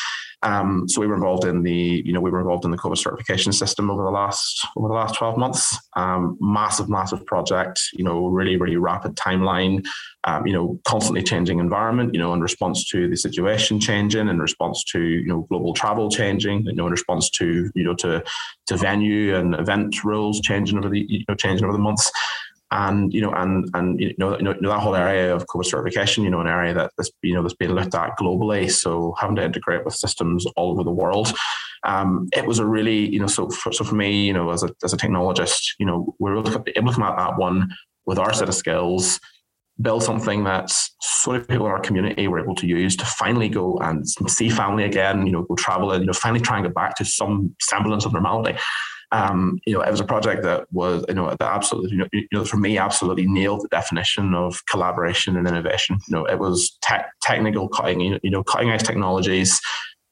Um, 0.43 0.89
so 0.89 1.01
we 1.01 1.09
were 1.09 1.17
involved 1.17 1.45
in 1.45 1.63
the, 1.63 2.03
you 2.05 2.13
know, 2.13 2.21
we 2.21 2.31
were 2.31 2.41
involved 2.41 2.65
in 2.65 2.71
the 2.71 2.79
COVID 2.79 2.97
certification 2.97 3.53
system 3.53 3.91
over 3.91 4.05
the 4.05 4.11
last 4.11 4.67
over 4.77 4.87
the 4.87 4.95
last 4.95 5.17
twelve 5.17 5.37
months. 5.37 5.77
Um, 5.97 6.39
massive, 6.41 6.89
massive 6.89 7.27
project. 7.27 7.81
You 7.93 8.05
know, 8.05 8.29
really, 8.29 8.57
really 8.57 8.77
rapid 8.77 9.17
timeline. 9.17 9.85
Um, 10.25 10.47
you 10.47 10.53
know, 10.53 10.81
constantly 10.87 11.23
changing 11.23 11.59
environment. 11.59 12.15
You 12.15 12.21
know, 12.21 12.33
in 12.33 12.41
response 12.41 12.89
to 12.91 13.09
the 13.09 13.17
situation 13.17 13.81
changing, 13.81 14.29
in 14.29 14.39
response 14.39 14.83
to 14.93 15.03
you 15.03 15.27
know 15.27 15.47
global 15.51 15.75
travel 15.75 16.09
changing. 16.09 16.65
You 16.65 16.75
know, 16.75 16.87
in 16.87 16.93
response 16.93 17.29
to 17.31 17.71
you 17.75 17.85
know 17.85 17.95
to 17.97 18.23
to 18.69 18.77
venue 18.77 19.37
and 19.37 19.55
event 19.57 20.05
rules 20.05 20.41
changing 20.41 20.79
over 20.79 20.89
the 20.89 21.05
you 21.07 21.25
know 21.29 21.35
changing 21.35 21.65
over 21.65 21.73
the 21.73 21.83
months 21.83 22.11
and 22.71 23.13
you 23.13 23.21
know, 23.21 23.33
and 23.33 23.69
and 23.75 24.01
you 24.01 24.15
know, 24.19 24.37
you 24.37 24.45
know, 24.45 24.55
that 24.61 24.81
whole 24.81 24.95
area 24.95 25.35
of 25.35 25.47
COVID 25.47 25.65
certification, 25.65 26.25
you 26.25 26.31
know, 26.31 26.41
an 26.41 26.47
area 26.47 26.73
that 26.75 26.93
this 26.97 27.11
you 27.23 27.35
know 27.35 27.43
that's 27.43 27.55
being 27.55 27.73
looked 27.73 27.95
at 27.95 28.17
globally. 28.19 28.71
So 28.71 29.15
having 29.19 29.37
to 29.37 29.45
integrate 29.45 29.85
with 29.85 29.95
systems 29.95 30.47
all 30.57 30.71
over 30.73 30.85
the 30.85 30.91
world, 30.91 31.33
um, 31.85 32.29
it 32.33 32.47
was 32.47 32.59
a 32.59 32.67
really 32.67 33.09
you 33.09 33.19
know, 33.19 33.27
so 33.27 33.49
for, 33.51 33.73
so 33.73 33.85
for 33.85 33.95
me, 33.95 34.27
you 34.27 34.33
know, 34.33 34.51
as 34.51 34.63
a 34.63 34.71
as 34.85 34.93
a 34.93 34.97
technologist, 34.97 35.61
you 35.79 35.87
know, 35.87 36.15
we 36.19 36.31
are 36.31 36.39
able 36.39 36.45
to, 36.45 36.73
come 36.73 37.03
at 37.03 37.17
that 37.17 37.39
one 37.39 37.71
with 38.07 38.19
our 38.19 38.33
set 38.33 38.49
of 38.49 38.55
skills 38.55 39.21
build 39.81 40.03
something 40.03 40.45
that 40.45 40.71
so 41.01 41.33
many 41.33 41.45
people 41.45 41.65
in 41.65 41.73
our 41.73 41.81
community 41.81 42.29
were 42.29 42.39
able 42.39 42.55
to 42.55 42.67
use 42.67 42.95
to 42.97 43.05
finally 43.07 43.49
go 43.49 43.79
and 43.79 44.07
see 44.29 44.51
family 44.51 44.85
again, 44.85 45.27
you 45.27 45.33
know, 45.33 45.43
go 45.43 45.55
travel 45.55 45.91
and, 45.93 46.03
you 46.03 46.07
know, 46.07 46.13
finally 46.13 46.41
try 46.41 46.59
and 46.59 46.67
get 46.67 46.75
back 46.75 46.95
to 46.97 47.05
some 47.05 47.55
semblance 47.61 48.05
of 48.05 48.13
normality 48.13 48.59
um, 49.13 49.59
you 49.67 49.75
know, 49.75 49.83
it 49.83 49.91
was 49.91 50.01
a 50.01 50.05
project 50.05 50.43
that 50.45 50.67
was, 50.73 51.05
you 51.09 51.15
know, 51.15 51.31
that 51.31 51.41
absolutely, 51.41 51.91
you 51.91 51.99
know, 51.99 52.09
you 52.13 52.29
know, 52.33 52.45
for 52.45 52.59
me, 52.59 52.79
absolutely 52.79 53.27
nailed 53.27 53.63
the 53.63 53.69
definition 53.69 54.35
of 54.35 54.65
collaboration 54.67 55.37
and 55.37 55.49
innovation. 55.49 55.99
You 56.07 56.17
know, 56.17 56.25
it 56.27 56.39
was 56.39 56.79
tech, 56.81 57.11
technical 57.21 57.69
cutting, 57.69 58.01
you 58.01 58.31
know, 58.31 58.45
cutting 58.45 58.71
edge 58.71 58.85
technologies, 58.85 59.61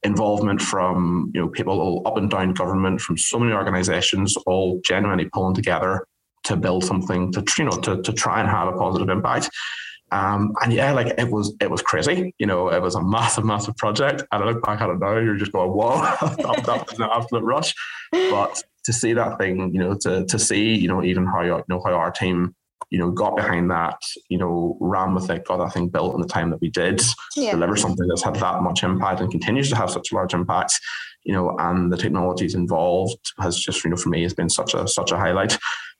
involvement 0.02 0.60
from, 0.60 1.30
you 1.34 1.40
know, 1.40 1.48
people 1.48 1.80
all 1.80 2.02
up 2.06 2.16
and 2.16 2.30
down 2.30 2.54
government, 2.54 3.00
from 3.00 3.16
so 3.16 3.38
many 3.38 3.52
organizations, 3.52 4.36
all 4.46 4.80
genuinely 4.84 5.28
pulling 5.32 5.54
together 5.54 6.04
to 6.44 6.56
build 6.56 6.84
something 6.84 7.30
to, 7.32 7.44
you 7.56 7.64
know, 7.64 7.78
to, 7.78 8.02
to 8.02 8.12
try 8.12 8.40
and 8.40 8.48
have 8.48 8.68
a 8.68 8.72
positive 8.72 9.08
impact. 9.08 9.48
Um, 10.10 10.52
and 10.62 10.72
yeah, 10.72 10.92
like 10.92 11.14
it 11.18 11.30
was, 11.30 11.54
it 11.60 11.70
was 11.70 11.82
crazy. 11.82 12.34
You 12.38 12.46
know, 12.46 12.68
it 12.68 12.80
was 12.80 12.94
a 12.94 13.02
massive, 13.02 13.44
massive 13.44 13.76
project. 13.76 14.22
And 14.32 14.42
I 14.42 14.46
look 14.46 14.64
back 14.64 14.80
at 14.80 14.90
it 14.90 14.98
now, 14.98 15.18
you're 15.18 15.36
just 15.36 15.52
going, 15.52 15.70
"Whoa, 15.70 16.00
that, 16.20 16.62
that 16.66 16.86
was 16.88 16.98
an 16.98 17.08
absolute 17.12 17.44
rush." 17.44 17.74
But 18.12 18.62
to 18.84 18.92
see 18.92 19.12
that 19.12 19.38
thing, 19.38 19.72
you 19.74 19.80
know, 19.80 19.94
to 20.02 20.24
to 20.24 20.38
see, 20.38 20.74
you 20.74 20.88
know, 20.88 21.02
even 21.04 21.26
how 21.26 21.42
you 21.42 21.62
know 21.68 21.82
how 21.84 21.92
our 21.92 22.10
team, 22.10 22.54
you 22.90 22.98
know, 22.98 23.10
got 23.10 23.36
behind 23.36 23.70
that, 23.70 24.00
you 24.28 24.38
know, 24.38 24.78
ran 24.80 25.14
with 25.14 25.28
it, 25.30 25.44
got 25.44 25.58
that 25.58 25.74
thing 25.74 25.88
built 25.88 26.14
in 26.14 26.20
the 26.22 26.28
time 26.28 26.50
that 26.50 26.60
we 26.60 26.70
did, 26.70 27.02
yeah. 27.36 27.50
deliver 27.50 27.76
something 27.76 28.06
that's 28.08 28.22
had 28.22 28.36
that 28.36 28.62
much 28.62 28.82
impact 28.82 29.20
and 29.20 29.30
continues 29.30 29.68
to 29.68 29.76
have 29.76 29.90
such 29.90 30.10
a 30.10 30.14
large 30.14 30.32
impact, 30.32 30.80
you 31.24 31.34
know, 31.34 31.54
and 31.58 31.92
the 31.92 31.96
technologies 31.96 32.54
involved 32.54 33.18
has 33.40 33.58
just, 33.58 33.84
you 33.84 33.90
know, 33.90 33.96
for 33.96 34.08
me 34.08 34.22
has 34.22 34.32
been 34.32 34.48
such 34.48 34.72
a 34.72 34.88
such 34.88 35.12
a 35.12 35.18
highlight. 35.18 35.58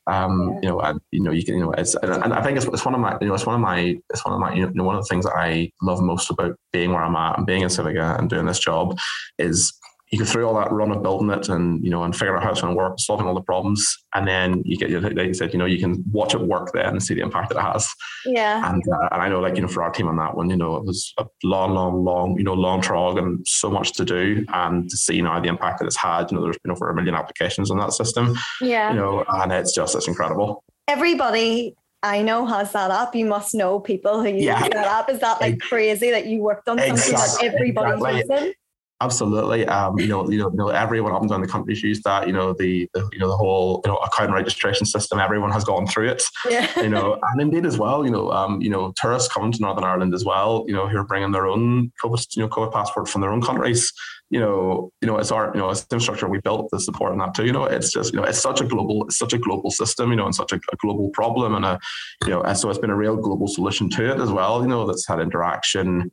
Um, 0.09 0.59
you 0.62 0.69
know, 0.69 0.81
and 0.81 1.00
you 1.11 1.23
know, 1.23 1.31
you 1.33 1.45
can, 1.45 1.55
you 1.55 1.61
know, 1.61 1.73
it's, 1.73 1.95
and, 1.95 2.11
and 2.12 2.33
I 2.33 2.43
think 2.43 2.57
it's, 2.57 2.67
it's 2.67 2.85
one 2.85 2.95
of 2.95 3.00
my, 3.00 3.19
you 3.21 3.29
know, 3.29 3.35
it's 3.35 3.45
one 3.47 3.55
of 3.55 3.61
my, 3.61 3.99
it's 4.11 4.25
one 4.25 4.35
of 4.35 4.41
my, 4.41 4.55
you 4.55 4.71
know, 4.73 4.85
one 4.85 4.97
of 4.97 5.03
the 5.03 5.09
things 5.09 5.25
that 5.25 5.35
I 5.37 5.71
love 5.83 6.00
most 6.00 6.31
about 6.31 6.57
being 6.73 6.93
where 6.93 7.03
I'm 7.03 7.15
at 7.15 7.37
and 7.37 7.47
being 7.47 7.61
in 7.61 7.69
Civica 7.69 8.19
and 8.19 8.31
doing 8.31 8.47
this 8.47 8.59
job 8.59 8.99
is 9.38 9.79
you 10.11 10.19
go 10.19 10.25
through 10.25 10.47
all 10.47 10.55
that 10.55 10.73
run 10.73 10.91
of 10.91 11.03
building 11.03 11.31
it 11.31 11.49
and 11.49 11.85
you 11.85 11.91
know 11.91 12.03
and 12.03 12.17
figure 12.17 12.37
out 12.37 12.43
how 12.43 12.50
it's 12.50 12.61
going 12.61 12.73
to 12.73 12.77
work, 12.77 12.99
solving 12.99 13.27
all 13.27 13.35
the 13.35 13.43
problems, 13.43 13.87
and 14.15 14.27
then 14.27 14.62
you 14.65 14.77
get 14.77 14.91
like 15.03 15.27
you 15.27 15.35
said, 15.35 15.53
you 15.53 15.59
know, 15.59 15.67
you 15.67 15.79
can 15.79 16.03
watch 16.11 16.35
it 16.35 16.41
work 16.41 16.73
then 16.73 16.87
and 16.87 17.03
see 17.03 17.15
the 17.15 17.21
impact 17.21 17.50
that 17.50 17.59
it 17.59 17.62
has. 17.62 17.88
Yeah. 18.25 18.71
And 18.71 18.83
uh, 18.88 19.09
and 19.12 19.23
I 19.23 19.29
know 19.29 19.41
like 19.41 19.57
you 19.57 19.62
know 19.62 19.69
for 19.69 19.83
our 19.83 19.91
team 19.91 20.09
on 20.09 20.17
that 20.17 20.35
one, 20.35 20.49
you 20.50 20.57
know, 20.57 20.77
it 20.77 20.85
was 20.85 21.12
a 21.19 21.27
long, 21.45 21.75
long, 21.75 22.05
long, 22.05 22.38
you 22.38 22.45
know, 22.45 22.55
long 22.55 22.81
trog 22.81 23.19
and 23.19 23.47
so 23.47 23.71
much 23.71 23.93
to 23.95 24.05
do, 24.05 24.45
and 24.53 24.88
to 24.88 24.97
see 24.97 25.17
you 25.17 25.23
now 25.23 25.38
the 25.41 25.49
impact 25.49 25.81
that 25.81 25.87
it's 25.87 25.97
had. 25.97 26.31
You 26.31 26.38
know, 26.38 26.43
there's 26.43 26.59
been 26.59 26.73
over 26.73 26.88
a 26.88 26.95
million 26.95 27.15
applications 27.15 27.71
on 27.71 27.79
that 27.79 27.93
system. 27.93 28.35
Yeah. 28.61 28.91
You 28.91 28.97
know, 28.97 29.25
and 29.29 29.53
it's 29.53 29.75
just 29.75 29.95
it's 29.95 30.09
incredible. 30.09 30.65
Everybody 30.87 31.75
I 32.03 32.23
know 32.23 32.47
has 32.47 32.73
that 32.73 32.91
app. 32.91 33.15
You 33.15 33.27
must 33.27 33.55
know 33.55 33.81
people 33.81 34.23
who 34.23 34.29
use 34.29 34.45
yeah. 34.45 34.69
that 34.69 34.87
app. 34.87 35.11
Is 35.11 35.21
that 35.21 35.41
like 35.41 35.59
crazy 35.59 36.11
that 36.11 36.27
you 36.27 36.41
worked 36.41 36.69
on 36.69 36.79
something 36.79 36.93
exactly. 36.93 37.49
that 37.49 37.55
everybody 37.55 37.93
exactly. 37.93 38.37
uses? 38.37 38.55
Absolutely. 39.00 39.64
Um, 39.67 39.97
you 40.00 40.09
know, 40.09 40.28
you 40.28 40.38
know, 40.38 40.50
you 40.50 40.57
know, 40.57 40.69
everyone 40.71 41.12
up 41.12 41.21
and 41.21 41.31
down 41.31 41.40
the 41.40 41.47
country's 41.47 41.85
used 41.85 42.02
that. 42.02 42.26
You 42.26 42.33
know, 42.33 42.52
the, 42.52 42.88
the, 42.95 43.09
you 43.12 43.21
know 43.21 43.28
the 43.28 43.37
whole 43.37 43.81
you 43.85 43.93
know 43.93 43.97
account 43.99 44.33
registration 44.33 44.87
system. 44.87 45.21
Everyone 45.21 45.52
has 45.52 45.62
gone 45.62 45.87
through 45.87 46.09
it. 46.09 46.25
Yeah. 46.50 46.69
You 46.81 46.88
know, 46.88 47.17
and 47.23 47.40
indeed 47.40 47.64
as 47.64 47.78
well. 47.78 48.05
You 48.05 48.11
know, 48.11 48.33
um, 48.33 48.61
you 48.61 48.71
know, 48.71 48.93
tourists 48.97 49.33
coming 49.33 49.52
to 49.52 49.61
Northern 49.61 49.85
Ireland 49.85 50.14
as 50.14 50.25
well. 50.25 50.64
You 50.67 50.75
know, 50.75 50.88
who 50.88 50.99
are 50.99 51.05
bringing 51.05 51.31
their 51.31 51.47
own 51.47 51.93
COVID, 52.02 52.37
you 52.37 52.43
know, 52.43 52.49
COVID 52.49 52.73
passport 52.73 53.09
from 53.09 53.21
their 53.21 53.31
own 53.31 53.40
countries. 53.40 53.93
You 54.31 54.40
know, 54.40 54.90
you 55.00 55.07
know, 55.07 55.17
it's 55.17 55.31
our, 55.31 55.52
you 55.55 55.61
know, 55.61 55.71
it's 55.71 55.85
the 55.85 55.95
infrastructure 55.95 56.28
we 56.28 56.40
built 56.40 56.69
to 56.73 56.81
support 56.81 57.12
on 57.12 57.19
that 57.19 57.35
too. 57.35 57.47
You 57.47 57.52
know, 57.52 57.64
it's 57.64 57.93
just, 57.93 58.12
you 58.12 58.21
know, 58.21 58.26
it's 58.26 58.40
such 58.40 58.61
a 58.61 58.64
global, 58.64 59.05
it's 59.05 59.17
such 59.17 59.33
a 59.33 59.38
global 59.38 59.71
system. 59.71 60.11
You 60.11 60.17
know, 60.17 60.26
and 60.26 60.35
such 60.35 60.50
a, 60.50 60.57
a 60.57 60.76
global 60.76 61.09
problem, 61.11 61.55
and 61.55 61.64
a, 61.64 61.78
you 62.25 62.31
know, 62.31 62.43
and 62.43 62.59
so 62.59 62.69
it's 62.69 62.81
been 62.81 62.90
a 62.90 62.97
real 62.97 63.17
global 63.17 63.47
solution 63.47 63.88
to 63.90 64.11
it 64.11 64.19
as 64.19 64.33
well. 64.33 64.61
You 64.61 64.69
know, 64.69 64.88
that's 64.88 65.07
had 65.07 65.21
interaction 65.21 66.11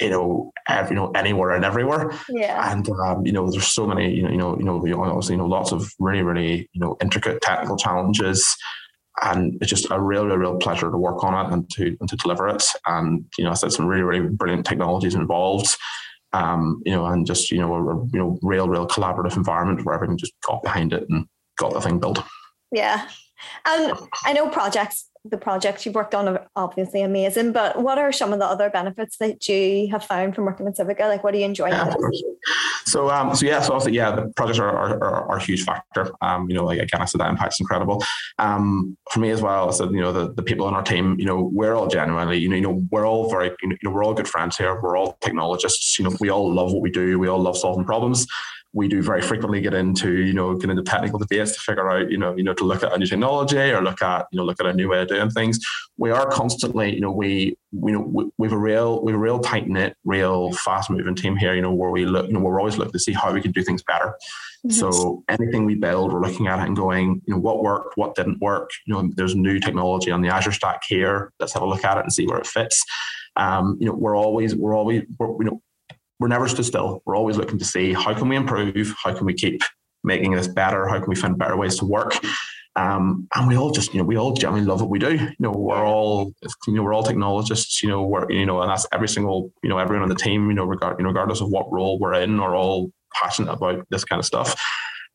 you 0.00 0.10
know, 0.10 0.52
every, 0.68 0.96
you 0.96 1.00
know, 1.00 1.10
anywhere 1.12 1.50
and 1.50 1.64
everywhere. 1.64 2.12
Yeah. 2.28 2.72
And 2.72 2.88
um, 2.90 3.24
you 3.26 3.32
know, 3.32 3.50
there's 3.50 3.66
so 3.66 3.86
many, 3.86 4.14
you 4.14 4.22
know, 4.22 4.56
you 4.58 4.64
know, 4.64 4.84
you 4.84 4.92
know, 4.94 5.04
obviously, 5.04 5.34
you 5.34 5.38
know, 5.38 5.46
lots 5.46 5.72
of 5.72 5.90
really, 5.98 6.22
really, 6.22 6.68
you 6.72 6.80
know, 6.80 6.96
intricate 7.00 7.40
technical 7.42 7.76
challenges. 7.76 8.56
And 9.22 9.56
it's 9.60 9.70
just 9.70 9.90
a 9.90 10.00
real, 10.00 10.26
real, 10.26 10.36
real 10.36 10.56
pleasure 10.56 10.90
to 10.90 10.96
work 10.96 11.22
on 11.22 11.46
it 11.46 11.52
and 11.52 11.70
to 11.70 11.96
and 12.00 12.08
to 12.08 12.16
deliver 12.16 12.48
it. 12.48 12.64
And 12.86 13.24
you 13.38 13.44
know, 13.44 13.50
I 13.50 13.54
said 13.54 13.72
some 13.72 13.86
really, 13.86 14.02
really 14.02 14.28
brilliant 14.28 14.66
technologies 14.66 15.14
involved. 15.14 15.76
Um, 16.32 16.82
you 16.84 16.90
know, 16.90 17.06
and 17.06 17.24
just 17.24 17.52
you 17.52 17.60
know, 17.60 17.72
a, 17.74 18.06
you 18.12 18.18
know, 18.18 18.38
real, 18.42 18.68
real 18.68 18.88
collaborative 18.88 19.36
environment 19.36 19.86
where 19.86 19.94
everyone 19.94 20.18
just 20.18 20.32
got 20.44 20.64
behind 20.64 20.92
it 20.92 21.04
and 21.08 21.26
got 21.58 21.72
the 21.72 21.80
thing 21.80 22.00
built. 22.00 22.18
Yeah, 22.72 23.06
and 23.66 23.92
I 24.24 24.32
know 24.32 24.48
projects 24.48 25.08
the 25.24 25.38
projects 25.38 25.86
you've 25.86 25.94
worked 25.94 26.14
on 26.14 26.28
are 26.28 26.46
obviously 26.54 27.00
amazing, 27.00 27.52
but 27.52 27.80
what 27.80 27.98
are 27.98 28.12
some 28.12 28.32
of 28.34 28.38
the 28.38 28.44
other 28.44 28.68
benefits 28.68 29.16
that 29.16 29.48
you 29.48 29.88
have 29.90 30.04
found 30.04 30.34
from 30.34 30.44
working 30.44 30.66
with 30.66 30.76
Civica? 30.76 31.00
Like, 31.00 31.24
what 31.24 31.32
do 31.32 31.38
you 31.38 31.46
enjoy? 31.46 31.68
Yeah, 31.68 31.94
so, 32.84 33.10
um, 33.10 33.34
so 33.34 33.46
yeah, 33.46 33.60
so 33.62 33.72
obviously, 33.72 33.96
yeah, 33.96 34.14
the 34.14 34.26
projects 34.36 34.58
are, 34.58 34.68
are, 34.68 35.02
are, 35.02 35.36
a 35.36 35.42
huge 35.42 35.64
factor. 35.64 36.10
Um, 36.20 36.48
you 36.50 36.54
know, 36.54 36.64
like 36.64 36.78
again, 36.78 37.00
I 37.00 37.06
said 37.06 37.22
that 37.22 37.30
impact's 37.30 37.58
incredible. 37.58 38.04
Um, 38.38 38.98
for 39.10 39.20
me 39.20 39.30
as 39.30 39.40
well, 39.40 39.68
I 39.68 39.72
said, 39.72 39.90
you 39.92 40.00
know, 40.02 40.12
the, 40.12 40.34
the 40.34 40.42
people 40.42 40.66
on 40.66 40.74
our 40.74 40.82
team, 40.82 41.18
you 41.18 41.24
know, 41.24 41.50
we're 41.52 41.74
all 41.74 41.86
genuinely, 41.86 42.38
you 42.38 42.48
know, 42.50 42.56
you 42.56 42.62
know, 42.62 42.86
we're 42.90 43.06
all 43.06 43.30
very, 43.30 43.50
you 43.62 43.78
know, 43.82 43.90
we're 43.90 44.04
all 44.04 44.14
good 44.14 44.28
friends 44.28 44.58
here. 44.58 44.78
We're 44.80 44.96
all 44.96 45.16
technologists. 45.22 45.98
You 45.98 46.04
know, 46.04 46.16
we 46.20 46.28
all 46.28 46.52
love 46.52 46.72
what 46.72 46.82
we 46.82 46.90
do. 46.90 47.18
We 47.18 47.28
all 47.28 47.40
love 47.40 47.56
solving 47.56 47.86
problems 47.86 48.26
we 48.74 48.88
do 48.88 49.00
very 49.02 49.22
frequently 49.22 49.60
get 49.60 49.72
into, 49.72 50.18
you 50.22 50.32
know, 50.32 50.54
get 50.56 50.68
into 50.68 50.82
technical 50.82 51.18
debates 51.18 51.52
to 51.52 51.60
figure 51.60 51.88
out, 51.88 52.10
you 52.10 52.18
know, 52.18 52.36
you 52.36 52.42
know, 52.42 52.52
to 52.52 52.64
look 52.64 52.82
at 52.82 52.92
a 52.92 52.98
new 52.98 53.06
technology 53.06 53.56
or 53.56 53.80
look 53.80 54.02
at, 54.02 54.26
you 54.32 54.36
know, 54.36 54.44
look 54.44 54.58
at 54.58 54.66
a 54.66 54.72
new 54.72 54.88
way 54.88 55.00
of 55.00 55.08
doing 55.08 55.30
things. 55.30 55.60
We 55.96 56.10
are 56.10 56.28
constantly, 56.28 56.92
you 56.92 57.00
know, 57.00 57.12
we, 57.12 57.56
we 57.72 57.92
you 57.92 57.98
know, 57.98 58.04
we, 58.04 58.30
we 58.36 58.48
have 58.48 58.52
a 58.52 58.58
real, 58.58 59.00
we 59.04 59.12
have 59.12 59.20
a 59.20 59.22
real 59.22 59.38
tight 59.38 59.68
knit, 59.68 59.96
real 60.04 60.52
fast 60.52 60.90
moving 60.90 61.14
team 61.14 61.36
here, 61.36 61.54
you 61.54 61.62
know, 61.62 61.72
where 61.72 61.90
we 61.90 62.04
look, 62.04 62.26
you 62.26 62.32
know, 62.32 62.40
we're 62.40 62.58
always 62.58 62.76
looking 62.76 62.92
to 62.92 62.98
see 62.98 63.12
how 63.12 63.32
we 63.32 63.40
can 63.40 63.52
do 63.52 63.62
things 63.62 63.84
better. 63.84 64.16
Mm-hmm. 64.66 64.70
So 64.70 65.22
anything 65.28 65.66
we 65.66 65.76
build, 65.76 66.12
we're 66.12 66.20
looking 66.20 66.48
at 66.48 66.58
it 66.58 66.66
and 66.66 66.76
going, 66.76 67.22
you 67.26 67.34
know, 67.34 67.40
what 67.40 67.62
worked, 67.62 67.96
what 67.96 68.16
didn't 68.16 68.40
work. 68.40 68.70
You 68.86 68.94
know, 68.94 69.10
there's 69.14 69.36
new 69.36 69.60
technology 69.60 70.10
on 70.10 70.20
the 70.20 70.30
Azure 70.30 70.50
stack 70.50 70.82
here. 70.88 71.32
Let's 71.38 71.52
have 71.52 71.62
a 71.62 71.66
look 71.66 71.84
at 71.84 71.96
it 71.96 72.04
and 72.04 72.12
see 72.12 72.26
where 72.26 72.38
it 72.38 72.46
fits. 72.46 72.84
Um, 73.36 73.76
you 73.78 73.86
know, 73.86 73.94
we're 73.94 74.16
always, 74.16 74.56
we're 74.56 74.76
always, 74.76 75.02
we're, 75.16 75.28
you 75.28 75.44
know, 75.44 75.62
we're 76.20 76.28
never 76.28 76.48
stood 76.48 76.64
still. 76.64 77.02
We're 77.04 77.16
always 77.16 77.36
looking 77.36 77.58
to 77.58 77.64
see 77.64 77.92
how 77.92 78.14
can 78.14 78.28
we 78.28 78.36
improve, 78.36 78.94
how 79.02 79.14
can 79.14 79.26
we 79.26 79.34
keep 79.34 79.62
making 80.04 80.32
this 80.32 80.48
better, 80.48 80.86
how 80.86 80.98
can 80.98 81.08
we 81.08 81.16
find 81.16 81.38
better 81.38 81.56
ways 81.56 81.78
to 81.78 81.84
work. 81.84 82.14
Um, 82.76 83.28
and 83.34 83.46
we 83.46 83.56
all 83.56 83.70
just, 83.70 83.94
you 83.94 83.98
know, 83.98 84.04
we 84.04 84.16
all 84.16 84.32
genuinely 84.32 84.68
love 84.68 84.80
what 84.80 84.90
we 84.90 84.98
do. 84.98 85.14
You 85.14 85.36
know, 85.38 85.52
we're 85.52 85.86
all, 85.86 86.32
you 86.66 86.74
know, 86.74 86.82
we're 86.82 86.92
all 86.92 87.04
technologists. 87.04 87.82
You 87.82 87.88
know, 87.88 88.02
we're, 88.02 88.30
you 88.30 88.46
know, 88.46 88.60
and 88.62 88.70
that's 88.70 88.86
every 88.92 89.08
single, 89.08 89.52
you 89.62 89.68
know, 89.68 89.78
everyone 89.78 90.02
on 90.02 90.08
the 90.08 90.14
team. 90.16 90.48
You 90.48 90.54
know, 90.54 90.64
regard, 90.64 90.98
you 90.98 91.04
know, 91.04 91.10
regardless 91.10 91.40
of 91.40 91.50
what 91.50 91.72
role 91.72 91.98
we're 91.98 92.14
in, 92.14 92.40
are 92.40 92.54
all 92.54 92.90
passionate 93.14 93.52
about 93.52 93.86
this 93.90 94.04
kind 94.04 94.18
of 94.18 94.26
stuff. 94.26 94.60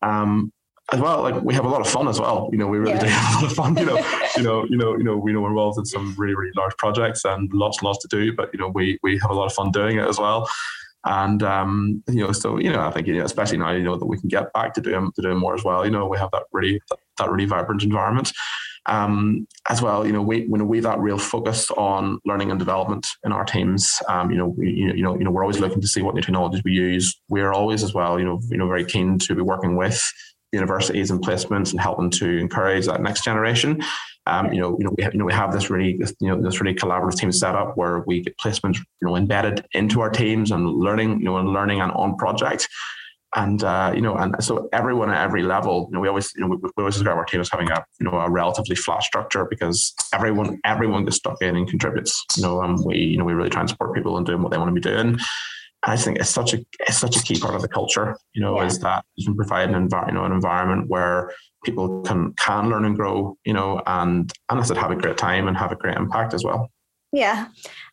Um, 0.02 0.54
as 0.92 1.00
well, 1.00 1.22
like 1.22 1.42
we 1.44 1.54
have 1.54 1.66
a 1.66 1.70
lot 1.70 1.82
of 1.82 1.88
fun 1.88 2.08
as 2.08 2.20
well. 2.20 2.50
You 2.52 2.58
know, 2.58 2.68
we 2.68 2.78
really 2.80 2.94
yeah. 2.94 3.04
do 3.04 3.08
have 3.08 3.32
a 3.32 3.42
lot 3.42 3.52
of 3.52 3.56
fun. 3.58 3.78
You 3.78 3.86
know, 3.86 3.98
you 4.38 4.44
know, 4.44 4.66
you 4.70 4.78
know, 4.78 4.98
you 4.98 5.04
know, 5.04 5.18
we 5.18 5.34
know 5.34 5.42
we're 5.42 5.50
involved 5.50 5.78
in 5.78 5.86
some 5.86 6.16
really, 6.18 6.36
really 6.36 6.54
large 6.56 6.76
projects 6.78 7.26
and 7.26 7.52
lots 7.54 7.80
and 7.80 7.86
lots 7.86 8.00
to 8.00 8.08
do. 8.08 8.34
But 8.34 8.50
you 8.54 8.60
know, 8.60 8.70
we 8.70 8.98
we 9.04 9.18
have 9.20 9.32
a 9.32 9.34
lot 9.34 9.48
of 9.48 9.54
fun 9.54 9.72
doing 9.72 9.98
it 9.98 10.08
as 10.08 10.18
well. 10.18 10.50
And 11.06 11.42
um, 11.44 12.04
you 12.08 12.26
know, 12.26 12.32
so 12.32 12.58
you 12.58 12.72
know, 12.72 12.82
I 12.82 12.92
think 12.92 13.08
you 13.08 13.18
know, 13.18 13.26
especially 13.26 13.58
now, 13.58 13.72
you 13.72 13.84
know, 13.84 13.98
that 13.98 14.06
we 14.06 14.20
can 14.20 14.28
get 14.28 14.52
back 14.54 14.74
to 14.74 14.82
doing 14.82 15.12
to 15.16 15.22
doing 15.22 15.38
more 15.38 15.56
as 15.56 15.64
well. 15.64 15.86
You 15.86 15.92
know, 15.92 16.08
we 16.08 16.18
have 16.18 16.32
that 16.32 16.44
really 16.52 16.82
that, 17.18 17.30
really 17.30 17.46
vibrant 17.46 17.84
environment. 17.84 18.32
Um, 18.86 19.48
as 19.70 19.82
well, 19.82 20.06
you 20.06 20.12
know, 20.12 20.22
we 20.22 20.46
when 20.48 20.68
we 20.68 20.80
that 20.82 21.00
real 21.00 21.18
focus 21.18 21.70
on 21.72 22.20
learning 22.26 22.50
and 22.50 22.60
development 22.60 23.08
in 23.24 23.32
our 23.32 23.46
teams. 23.46 24.02
Um, 24.08 24.32
you 24.32 24.38
know, 24.38 24.48
we, 24.48 24.72
you 24.72 25.04
know, 25.04 25.18
you 25.18 25.24
know, 25.24 25.32
we're 25.32 25.44
always 25.44 25.60
looking 25.60 25.82
to 25.82 25.88
see 25.88 26.02
what 26.02 26.16
new 26.16 26.22
technologies 26.22 26.64
we 26.64 26.72
use. 26.72 27.20
We're 27.30 27.54
always 27.54 27.84
as 27.84 27.94
well, 27.94 28.20
you 28.20 28.26
know, 28.26 28.42
you 28.50 28.58
know, 28.58 28.68
very 28.68 28.86
keen 28.86 29.20
to 29.20 29.36
be 29.36 29.42
working 29.42 29.78
with 29.78 30.02
universities 30.52 31.12
and 31.12 31.24
placements 31.24 31.72
and 31.72 31.80
helping 31.80 32.10
to 32.10 32.38
encourage 32.38 32.88
that 32.88 33.02
next 33.02 33.24
generation. 33.24 33.82
Um, 34.30 34.54
you 34.54 34.62
know, 34.62 34.78
you 34.78 34.86
know, 34.86 34.94
we 34.98 35.04
have, 35.04 35.14
you 35.14 35.20
know, 35.20 35.26
we 35.26 35.34
have 35.34 35.52
this 35.52 35.70
really, 35.70 35.98
this, 35.98 36.14
you 36.20 36.30
know, 36.30 36.40
this 36.42 36.62
really 36.62 36.76
collaborative 36.76 37.18
team 37.18 37.32
set 37.32 37.56
up 37.56 37.76
where 37.76 37.96
we 38.08 38.22
get 38.22 38.38
placements, 38.38 38.78
you 38.78 39.08
know, 39.08 39.16
embedded 39.16 39.66
into 39.74 40.02
our 40.02 40.10
teams 40.10 40.52
and 40.52 40.64
learning, 40.68 41.20
you 41.20 41.26
know, 41.26 41.38
and 41.38 41.50
learning 41.50 41.82
and 41.82 41.92
on 41.94 42.16
projects. 42.16 42.68
And 43.36 43.64
uh, 43.64 43.92
you 43.96 44.02
know, 44.02 44.16
and 44.16 44.36
so 44.44 44.70
everyone 44.74 45.10
at 45.12 45.24
every 45.24 45.44
level, 45.44 45.88
you 45.90 45.94
know, 45.94 46.00
we 46.00 46.08
always, 46.08 46.32
you 46.36 46.42
know, 46.42 46.48
we, 46.48 46.58
we 46.58 46.82
always 46.84 46.96
describe 46.96 47.18
our 47.18 47.26
team 47.26 47.42
as 47.42 47.50
having 47.50 47.70
a, 47.70 47.86
you 48.00 48.06
know, 48.06 48.18
a 48.18 48.30
relatively 48.30 48.76
flat 48.76 49.04
structure 49.04 49.46
because 49.48 49.94
everyone, 50.14 50.60
everyone 50.66 51.06
gets 51.06 51.18
stuck 51.18 51.40
in 51.42 51.56
and 51.56 51.68
contributes. 51.68 52.26
You 52.36 52.44
know, 52.44 52.64
um, 52.64 52.84
we, 52.84 52.98
you 52.98 53.18
know, 53.18 53.26
we 53.26 53.34
really 53.34 53.52
try 53.52 53.62
and 53.62 53.70
support 53.70 53.94
people 53.94 54.18
in 54.18 54.24
doing 54.24 54.42
what 54.42 54.52
they 54.52 54.58
want 54.58 54.70
to 54.70 54.74
be 54.74 54.82
doing. 54.82 55.20
I 55.84 55.96
think 55.96 56.20
it's 56.20 56.30
such 56.30 56.54
a 56.54 56.66
it's 56.82 56.98
such 56.98 57.16
a 57.18 57.24
key 57.24 57.40
part 57.40 57.56
of 57.56 57.62
the 57.62 57.68
culture. 57.68 58.18
You 58.34 58.42
know, 58.42 58.60
yeah. 58.60 58.68
is 58.68 58.80
that 58.80 59.06
you 59.16 59.26
can 59.26 59.36
provide 59.36 59.70
an 59.70 59.76
environment, 59.76 60.16
you 60.16 60.20
know, 60.20 60.26
an 60.26 60.32
environment 60.34 60.90
where 60.90 61.32
people 61.64 62.02
can 62.02 62.34
can 62.34 62.70
learn 62.70 62.86
and 62.86 62.96
grow. 62.96 63.38
You 63.46 63.54
know, 63.54 63.82
and 63.86 64.32
and 64.50 64.60
I 64.60 64.64
said 64.64 64.78
have 64.78 64.92
a 64.92 64.96
great 64.96 65.18
time 65.18 65.48
and 65.48 65.58
have 65.58 65.72
a 65.72 65.76
great 65.76 65.98
impact 65.98 66.34
as 66.34 66.44
well. 66.44 66.70
Yeah. 67.12 67.48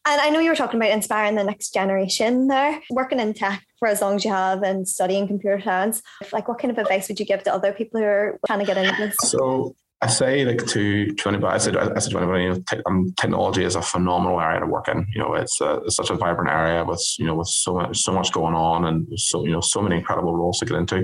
And 0.07 0.21
I 0.21 0.29
know 0.29 0.41
you 0.41 0.51
were 0.51 0.57
talking 0.57 0.79
about 0.79 0.91
inspiring 0.93 1.37
the 1.37 1.45
next 1.45 1.73
generation 1.73 2.49
there, 2.49 2.83
working 2.91 3.19
in 3.19 3.33
tech 3.33 3.65
for 3.79 3.89
as 3.89 4.03
long 4.03 4.17
as 4.17 4.25
you 4.25 4.31
have 4.31 4.63
and 4.63 4.87
studying 4.87 5.27
computer 5.27 5.61
science. 5.61 6.03
Like, 6.33 6.49
what 6.49 6.59
kind 6.59 6.71
of 6.71 6.79
advice 6.79 7.09
would 7.09 7.19
you 7.19 7.25
give 7.25 7.43
to 7.45 7.55
other 7.55 7.73
people 7.73 8.01
who 8.01 8.07
are 8.07 8.39
trying 8.47 8.59
to 8.59 8.67
get 8.67 8.77
into 8.77 8.95
this? 8.97 9.17
So, 9.23 9.75
I 10.03 10.09
say 10.09 10.45
like 10.45 10.67
to 10.67 11.15
to 11.15 11.29
anybody, 11.29 11.55
I 11.55 11.59
said 11.59 11.77
I 11.77 11.99
said 11.99 12.11
to 12.11 12.19
anybody, 12.19 12.45
you 12.45 12.51
know, 12.51 12.83
um, 12.85 13.15
technology 13.19 13.65
is 13.65 13.77
a 13.77 13.83
phenomenal 13.83 14.39
area 14.39 14.61
to 14.61 14.67
work 14.67 14.89
in. 14.89 15.07
You 15.15 15.23
know, 15.23 15.35
it's, 15.35 15.59
a, 15.63 15.77
it's 15.87 15.97
such 15.97 16.11
a 16.11 16.15
vibrant 16.15 16.51
area 16.51 16.85
with 16.85 17.03
you 17.19 17.25
know 17.25 17.35
with 17.35 17.49
so 17.49 17.75
much 17.75 17.97
so 17.99 18.13
much 18.13 18.31
going 18.31 18.55
on 18.55 18.85
and 18.85 19.07
so 19.19 19.45
you 19.45 19.53
know 19.53 19.63
so 19.63 19.81
many 19.81 19.97
incredible 19.97 20.37
roles 20.37 20.59
to 20.59 20.67
get 20.67 20.77
into. 20.77 20.97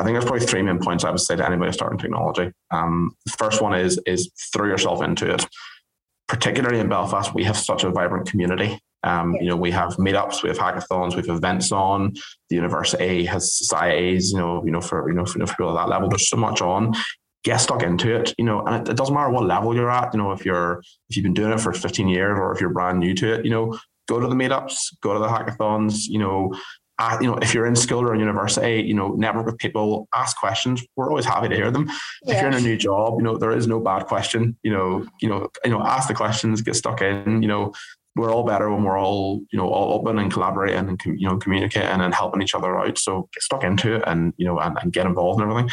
I 0.00 0.04
think 0.04 0.14
there's 0.14 0.24
probably 0.24 0.46
three 0.46 0.62
main 0.62 0.78
points 0.78 1.04
I 1.04 1.10
would 1.10 1.20
say 1.20 1.36
to 1.36 1.46
anybody 1.46 1.72
starting 1.72 1.98
technology. 1.98 2.50
Um, 2.70 3.10
the 3.26 3.32
first 3.32 3.60
one 3.60 3.74
is 3.74 4.00
is 4.06 4.30
throw 4.52 4.66
yourself 4.66 5.02
into 5.02 5.30
it. 5.30 5.46
Particularly 6.26 6.80
in 6.80 6.88
Belfast, 6.88 7.34
we 7.34 7.44
have 7.44 7.56
such 7.56 7.84
a 7.84 7.90
vibrant 7.90 8.30
community. 8.30 8.78
Um, 9.04 9.34
you 9.34 9.48
know, 9.48 9.56
we 9.56 9.70
have 9.70 9.96
meetups, 9.96 10.42
we 10.42 10.48
have 10.48 10.58
hackathons, 10.58 11.10
we 11.10 11.26
have 11.26 11.36
events 11.36 11.70
on. 11.70 12.14
The 12.50 12.56
university 12.56 13.24
has 13.26 13.56
societies. 13.56 14.32
You 14.32 14.38
know, 14.38 14.64
you 14.64 14.70
know 14.70 14.80
for 14.80 15.08
you 15.10 15.14
know 15.14 15.26
for, 15.26 15.34
you 15.34 15.40
know, 15.40 15.46
for 15.46 15.54
people 15.54 15.78
at 15.78 15.82
that 15.82 15.90
level, 15.90 16.08
there's 16.08 16.28
so 16.30 16.38
much 16.38 16.62
on 16.62 16.94
get 17.44 17.58
stuck 17.58 17.82
into 17.82 18.14
it, 18.14 18.34
you 18.38 18.44
know, 18.44 18.64
and 18.66 18.86
it, 18.86 18.90
it, 18.90 18.96
doesn't 18.96 19.14
matter 19.14 19.30
what 19.30 19.44
level 19.44 19.74
you're 19.74 19.90
at, 19.90 20.12
you 20.12 20.18
know, 20.18 20.32
if 20.32 20.44
you're, 20.44 20.82
if 21.08 21.16
you've 21.16 21.22
been 21.22 21.34
doing 21.34 21.52
it 21.52 21.60
for 21.60 21.72
15 21.72 22.08
years 22.08 22.36
or 22.36 22.52
if 22.52 22.60
you're 22.60 22.70
brand 22.70 22.98
new 22.98 23.14
to 23.14 23.34
it, 23.34 23.44
you 23.44 23.50
know, 23.50 23.78
go 24.08 24.18
to 24.18 24.26
the 24.26 24.34
meetups, 24.34 24.96
go 25.02 25.12
to 25.12 25.20
the 25.20 25.28
hackathons, 25.28 26.06
you 26.08 26.18
know, 26.18 26.52
uh, 26.98 27.16
you 27.20 27.28
know, 27.28 27.36
if 27.36 27.54
you're 27.54 27.66
in 27.66 27.76
school 27.76 28.00
or 28.00 28.12
in 28.12 28.18
university, 28.18 28.82
you 28.82 28.94
know, 28.94 29.10
network 29.12 29.46
with 29.46 29.58
people, 29.58 30.08
ask 30.14 30.36
questions. 30.36 30.84
We're 30.96 31.08
always 31.08 31.24
happy 31.24 31.48
to 31.48 31.54
hear 31.54 31.70
them. 31.70 31.88
Yeah. 32.24 32.34
If 32.34 32.40
you're 32.40 32.50
in 32.50 32.56
a 32.56 32.60
new 32.60 32.76
job, 32.76 33.14
you 33.18 33.22
know, 33.22 33.36
there 33.36 33.52
is 33.52 33.68
no 33.68 33.78
bad 33.78 34.06
question. 34.06 34.56
You 34.64 34.72
know, 34.72 35.06
you 35.20 35.28
know, 35.28 35.48
you 35.64 35.70
know, 35.70 35.80
ask 35.80 36.08
the 36.08 36.14
questions, 36.14 36.60
get 36.60 36.74
stuck 36.74 37.00
in. 37.00 37.40
You 37.40 37.48
know, 37.48 37.72
we're 38.16 38.32
all 38.32 38.42
better 38.42 38.68
when 38.68 38.82
we're 38.82 38.98
all, 38.98 39.40
you 39.52 39.58
know, 39.58 39.68
all 39.68 39.94
open 39.94 40.18
and 40.18 40.32
collaborating 40.32 40.88
and 40.88 41.00
you 41.04 41.28
know, 41.28 41.36
communicating 41.36 42.00
and 42.00 42.12
helping 42.12 42.42
each 42.42 42.56
other 42.56 42.76
out. 42.76 42.98
So 42.98 43.28
get 43.32 43.44
stuck 43.44 43.62
into 43.62 43.94
it 43.94 44.02
and 44.06 44.34
you 44.36 44.44
know, 44.44 44.58
and, 44.58 44.76
and 44.82 44.92
get 44.92 45.06
involved 45.06 45.40
and 45.40 45.48
everything. 45.48 45.70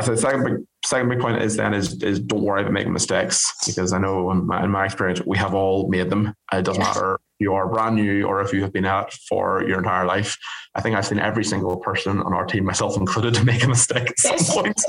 I 0.00 0.02
said 0.02 0.18
second 0.18 0.44
big 0.44 0.54
second 0.86 1.10
big 1.10 1.20
point 1.20 1.42
is 1.42 1.56
then 1.56 1.74
is, 1.74 2.02
is 2.02 2.20
don't 2.20 2.40
worry 2.40 2.62
about 2.62 2.72
making 2.72 2.94
mistakes 2.94 3.52
because 3.66 3.92
I 3.92 3.98
know 3.98 4.30
in 4.30 4.46
my, 4.46 4.64
in 4.64 4.70
my 4.70 4.86
experience 4.86 5.20
we 5.26 5.36
have 5.36 5.52
all 5.52 5.88
made 5.90 6.08
them. 6.08 6.34
It 6.52 6.64
doesn't 6.64 6.82
yes. 6.82 6.96
matter 6.96 7.14
if 7.16 7.20
you 7.38 7.52
are 7.52 7.68
brand 7.68 7.96
new 7.96 8.24
or 8.24 8.40
if 8.40 8.50
you 8.54 8.62
have 8.62 8.72
been 8.72 8.86
at 8.86 9.08
it 9.08 9.12
for 9.28 9.62
your 9.68 9.78
entire 9.78 10.06
life. 10.06 10.38
I 10.74 10.80
think 10.80 10.96
I've 10.96 11.04
seen 11.04 11.18
every 11.18 11.44
single 11.44 11.76
person 11.76 12.22
on 12.22 12.32
our 12.32 12.46
team, 12.46 12.64
myself 12.64 12.96
included, 12.96 13.44
make 13.44 13.62
a 13.62 13.68
mistake 13.68 14.08
at 14.08 14.18
some 14.18 14.62
point. 14.62 14.80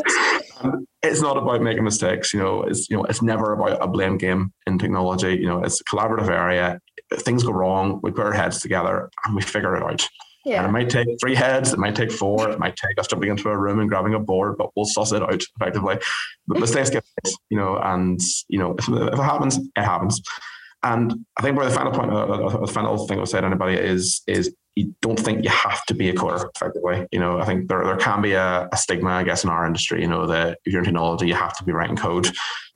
it's 1.04 1.22
not 1.22 1.36
about 1.36 1.62
making 1.62 1.84
mistakes. 1.84 2.34
You 2.34 2.40
know, 2.40 2.64
it's 2.64 2.90
you 2.90 2.96
know 2.96 3.04
it's 3.04 3.22
never 3.22 3.52
about 3.52 3.84
a 3.84 3.88
blame 3.88 4.18
game 4.18 4.54
in 4.68 4.80
technology. 4.80 5.36
You 5.36 5.48
know, 5.48 5.62
it's 5.62 5.82
a 5.82 5.84
collaborative 5.84 6.30
area. 6.30 6.80
If 7.12 7.24
things 7.24 7.44
go 7.44 7.52
wrong, 7.52 8.00
we 8.02 8.12
put 8.12 8.26
our 8.26 8.32
heads 8.32 8.62
together 8.62 9.10
and 9.26 9.36
we 9.36 9.42
figure 9.42 9.76
it 9.76 9.84
out 9.84 10.08
Yeah. 10.46 10.60
And 10.60 10.68
it 10.68 10.72
might 10.72 10.90
take 10.90 11.08
three 11.20 11.36
heads, 11.36 11.74
it 11.74 11.80
might 11.80 11.96
take 11.96 12.12
four, 12.12 12.50
it 12.50 12.60
might 12.60 12.76
take 12.76 13.00
us 13.00 13.08
jumping 13.08 13.30
into 13.30 13.50
a 13.50 13.58
room 13.58 13.80
and 13.80 13.90
grabbing 13.90 14.14
a 14.14 14.20
board, 14.20 14.58
but 14.58 14.70
we'll 14.76 14.86
suss 14.86 15.12
it 15.12 15.22
out 15.22 15.44
effectively. 15.60 16.00
But 16.48 16.60
mistakes 16.60 16.90
get, 16.90 17.06
you 17.50 17.58
know, 17.58 17.78
and 17.78 18.20
you 18.48 18.58
know, 18.58 18.76
if, 18.78 18.90
if, 18.90 19.20
it 19.20 19.24
happens, 19.24 19.58
it 19.58 19.84
happens. 19.84 20.22
And 20.84 21.14
I 21.38 21.44
think 21.44 21.58
where 21.58 21.70
the 21.70 21.76
final 21.76 21.92
point, 21.92 22.12
uh, 22.12 22.16
uh, 22.16 22.48
uh, 22.48 22.66
the 22.66 22.72
final 22.72 23.08
thing 23.08 23.18
I 23.18 23.22
would 23.22 23.30
say 23.30 23.40
to 23.40 23.46
anybody 23.46 23.78
is, 23.78 24.22
is 24.26 24.56
you 24.76 24.96
don't 25.02 25.20
think 25.20 25.44
you 25.44 25.50
have 25.50 25.86
to 25.86 25.94
be 25.94 26.10
a 26.10 26.14
coder 26.14 26.50
effectively. 26.56 27.06
You 27.12 27.20
know, 27.20 27.40
I 27.40 27.46
think 27.46 27.68
there, 27.68 27.84
there 27.84 27.98
can 27.98 28.22
be 28.22 28.32
a, 28.32 28.68
a 28.72 28.78
stigma, 28.78 29.10
I 29.10 29.24
guess, 29.24 29.44
in 29.44 29.50
our 29.50 29.66
industry, 29.68 30.02
you 30.02 30.08
know, 30.08 30.26
that 30.28 30.60
if 30.66 30.74
you're 30.74 30.82
in 30.82 30.86
technology, 30.86 31.28
you 31.28 31.36
have 31.36 31.56
to 31.58 31.64
be 31.64 31.72
writing 31.72 31.98
code. 31.98 32.28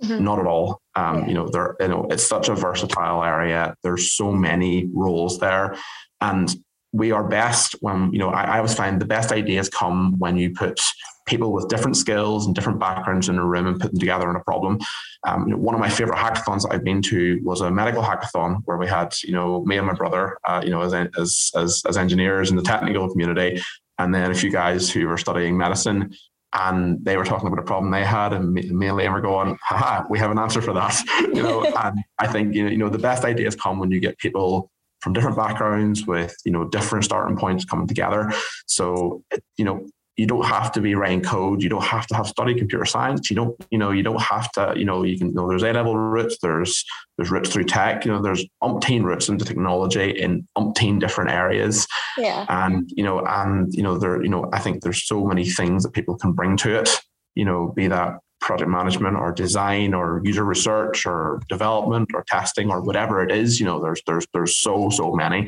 Mm-hmm. 0.03 0.23
Not 0.23 0.39
at 0.39 0.45
all. 0.45 0.81
Um, 0.95 1.21
yeah. 1.21 1.27
You 1.27 1.33
know, 1.33 1.47
there, 1.47 1.75
you 1.79 1.87
know, 1.87 2.05
it's 2.11 2.23
such 2.23 2.49
a 2.49 2.55
versatile 2.55 3.23
area. 3.23 3.75
There's 3.81 4.11
so 4.11 4.31
many 4.31 4.89
roles 4.93 5.39
there. 5.39 5.77
And 6.21 6.53
we 6.95 7.11
are 7.11 7.23
best 7.27 7.75
when, 7.81 8.11
you 8.13 8.19
know, 8.19 8.29
I, 8.29 8.43
I 8.43 8.57
always 8.57 8.73
find 8.73 9.01
the 9.01 9.05
best 9.05 9.31
ideas 9.31 9.67
come 9.67 10.17
when 10.17 10.37
you 10.37 10.51
put 10.53 10.79
people 11.25 11.51
with 11.51 11.67
different 11.67 11.97
skills 11.97 12.45
and 12.45 12.55
different 12.55 12.79
backgrounds 12.79 13.27
in 13.27 13.37
a 13.37 13.45
room 13.45 13.67
and 13.67 13.79
put 13.79 13.91
them 13.91 13.99
together 13.99 14.29
on 14.29 14.35
a 14.35 14.43
problem. 14.43 14.79
Um, 15.27 15.47
you 15.47 15.53
know, 15.53 15.57
one 15.57 15.75
of 15.75 15.81
my 15.81 15.89
favorite 15.89 16.17
hackathons 16.17 16.61
that 16.61 16.69
I've 16.71 16.83
been 16.83 17.01
to 17.03 17.41
was 17.43 17.61
a 17.61 17.69
medical 17.69 18.01
hackathon 18.01 18.61
where 18.65 18.77
we 18.77 18.87
had, 18.87 19.13
you 19.23 19.33
know, 19.33 19.65
me 19.65 19.77
and 19.77 19.85
my 19.85 19.93
brother, 19.93 20.37
uh, 20.45 20.61
you 20.63 20.69
know, 20.69 20.81
as, 20.81 20.93
as, 20.93 21.51
as, 21.55 21.83
as 21.85 21.97
engineers 21.97 22.49
in 22.49 22.55
the 22.55 22.63
technical 22.63 23.09
community, 23.09 23.61
and 23.97 24.13
then 24.13 24.31
a 24.31 24.35
few 24.35 24.51
guys 24.51 24.89
who 24.89 25.07
were 25.07 25.17
studying 25.17 25.57
medicine 25.57 26.15
and 26.57 27.03
they 27.03 27.17
were 27.17 27.25
talking 27.25 27.47
about 27.47 27.59
a 27.59 27.63
problem 27.63 27.91
they 27.91 28.05
had, 28.05 28.31
and 28.31 28.53
me, 28.53 28.61
and 28.61 28.79
Liam 28.79 29.11
were 29.11 29.19
going, 29.19 29.57
"Haha, 29.61 30.05
we 30.09 30.17
have 30.19 30.31
an 30.31 30.39
answer 30.39 30.61
for 30.61 30.73
that." 30.73 31.01
you 31.33 31.43
know, 31.43 31.65
and 31.65 31.99
I 32.17 32.27
think 32.27 32.55
you 32.55 32.63
know, 32.63 32.69
you 32.69 32.77
know, 32.77 32.87
the 32.87 32.97
best 32.97 33.25
ideas 33.25 33.55
come 33.55 33.77
when 33.77 33.91
you 33.91 33.99
get 33.99 34.17
people 34.19 34.71
from 35.05 35.13
different 35.13 35.37
backgrounds 35.37 36.07
with 36.07 36.35
you 36.45 36.51
know 36.51 36.67
different 36.67 37.05
starting 37.05 37.37
points 37.37 37.63
coming 37.63 37.85
together. 37.85 38.33
So 38.65 39.21
you 39.55 39.63
know, 39.63 39.85
you 40.17 40.25
don't 40.25 40.45
have 40.45 40.71
to 40.71 40.81
be 40.81 40.95
writing 40.95 41.21
code. 41.21 41.61
You 41.61 41.69
don't 41.69 41.83
have 41.83 42.07
to 42.07 42.15
have 42.15 42.25
studied 42.25 42.57
computer 42.57 42.85
science. 42.85 43.29
You 43.29 43.35
don't, 43.35 43.65
you 43.69 43.77
know, 43.77 43.91
you 43.91 44.01
don't 44.01 44.21
have 44.21 44.51
to, 44.53 44.73
you 44.75 44.85
know, 44.85 45.03
you 45.03 45.17
can, 45.17 45.27
you 45.27 45.33
know, 45.33 45.47
there's 45.47 45.63
A 45.63 45.73
level 45.73 45.97
routes, 45.97 46.37
there's, 46.41 46.85
there's 47.17 47.29
routes 47.29 47.49
through 47.49 47.65
tech, 47.65 48.05
you 48.05 48.11
know, 48.11 48.21
there's 48.21 48.45
umpteen 48.63 49.03
routes 49.03 49.27
into 49.27 49.43
technology 49.43 50.11
in 50.11 50.47
umpteen 50.57 51.01
different 51.01 51.31
areas. 51.31 51.85
Yeah. 52.17 52.45
And, 52.47 52.89
you 52.95 53.03
know, 53.03 53.25
and, 53.25 53.73
you 53.73 53.83
know, 53.83 53.97
there, 53.97 54.23
you 54.23 54.29
know, 54.29 54.49
I 54.53 54.59
think 54.59 54.83
there's 54.83 55.05
so 55.05 55.25
many 55.25 55.49
things 55.49 55.83
that 55.83 55.91
people 55.91 56.17
can 56.17 56.31
bring 56.31 56.55
to 56.57 56.79
it, 56.79 56.89
you 57.35 57.43
know, 57.43 57.73
be 57.75 57.87
that 57.87 58.19
project 58.41 58.69
management 58.69 59.15
or 59.15 59.31
design 59.31 59.93
or 59.93 60.21
user 60.23 60.43
research 60.43 61.05
or 61.05 61.41
development 61.49 62.09
or 62.13 62.23
testing 62.27 62.69
or 62.69 62.81
whatever 62.81 63.23
it 63.23 63.31
is, 63.31 63.59
you 63.59 63.65
know, 63.65 63.81
there's, 63.81 64.01
there's, 64.05 64.27
there's 64.33 64.57
so, 64.57 64.89
so 64.89 65.13
many 65.13 65.47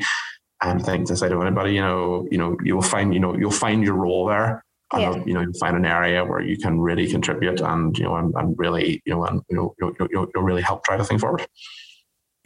and 0.62 0.84
things 0.84 1.08
to 1.08 1.16
say 1.16 1.28
to 1.28 1.40
anybody, 1.40 1.74
you 1.74 1.80
know, 1.80 2.26
you 2.30 2.38
know, 2.38 2.56
you'll 2.64 2.82
find, 2.82 3.14
you 3.14 3.20
know, 3.20 3.36
you'll 3.36 3.50
find 3.50 3.84
your 3.84 3.94
role 3.94 4.26
there. 4.26 4.64
And 4.92 5.02
yeah. 5.02 5.22
you 5.26 5.34
know, 5.34 5.40
you 5.42 5.52
find 5.60 5.76
an 5.76 5.84
area 5.84 6.24
where 6.24 6.40
you 6.40 6.56
can 6.56 6.80
really 6.80 7.06
contribute 7.06 7.60
and, 7.60 7.96
you 7.98 8.04
know, 8.04 8.16
and, 8.16 8.32
and 8.36 8.54
really, 8.58 9.02
you 9.04 9.12
know, 9.12 9.24
and 9.26 9.42
you 9.50 9.56
know, 9.56 9.74
you'll, 9.78 9.92
you'll, 10.10 10.26
you'll 10.34 10.42
really 10.42 10.62
help 10.62 10.82
drive 10.84 10.98
the 10.98 11.04
thing 11.04 11.18
forward. 11.18 11.46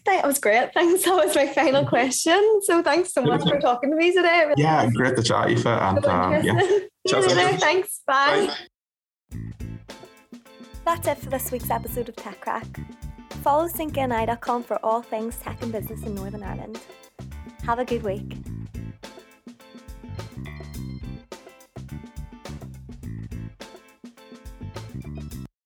That 0.04 0.26
was 0.26 0.38
great. 0.40 0.74
Thanks. 0.74 1.04
That 1.12 1.26
was 1.26 1.36
my 1.36 1.46
final 1.46 1.86
question. 1.86 2.60
So 2.64 2.82
thanks 2.82 3.12
so 3.12 3.22
much 3.22 3.48
for 3.48 3.60
talking 3.60 3.90
to 3.90 3.96
me 3.96 4.12
today. 4.12 4.44
Really 4.46 4.62
yeah, 4.62 4.88
great 4.90 5.16
to 5.16 5.22
chat, 5.22 5.50
Aoife. 5.50 5.66
And 5.66 6.04
um, 6.04 6.44
yeah. 6.44 6.60
Thanks. 7.58 8.00
Bye. 8.06 8.50
Bye. 9.30 9.71
That's 10.84 11.06
it 11.06 11.18
for 11.18 11.30
this 11.30 11.50
week's 11.52 11.70
episode 11.70 12.08
of 12.08 12.16
Tech 12.16 12.40
Crack. 12.40 12.66
Follow 13.42 13.68
syncni.com 13.68 14.64
for 14.64 14.78
all 14.84 15.02
things 15.02 15.36
tech 15.36 15.62
and 15.62 15.72
business 15.72 16.02
in 16.02 16.14
Northern 16.14 16.42
Ireland. 16.42 16.80
Have 17.64 17.78
a 17.78 17.84
good 17.84 18.02
week. 18.02 18.36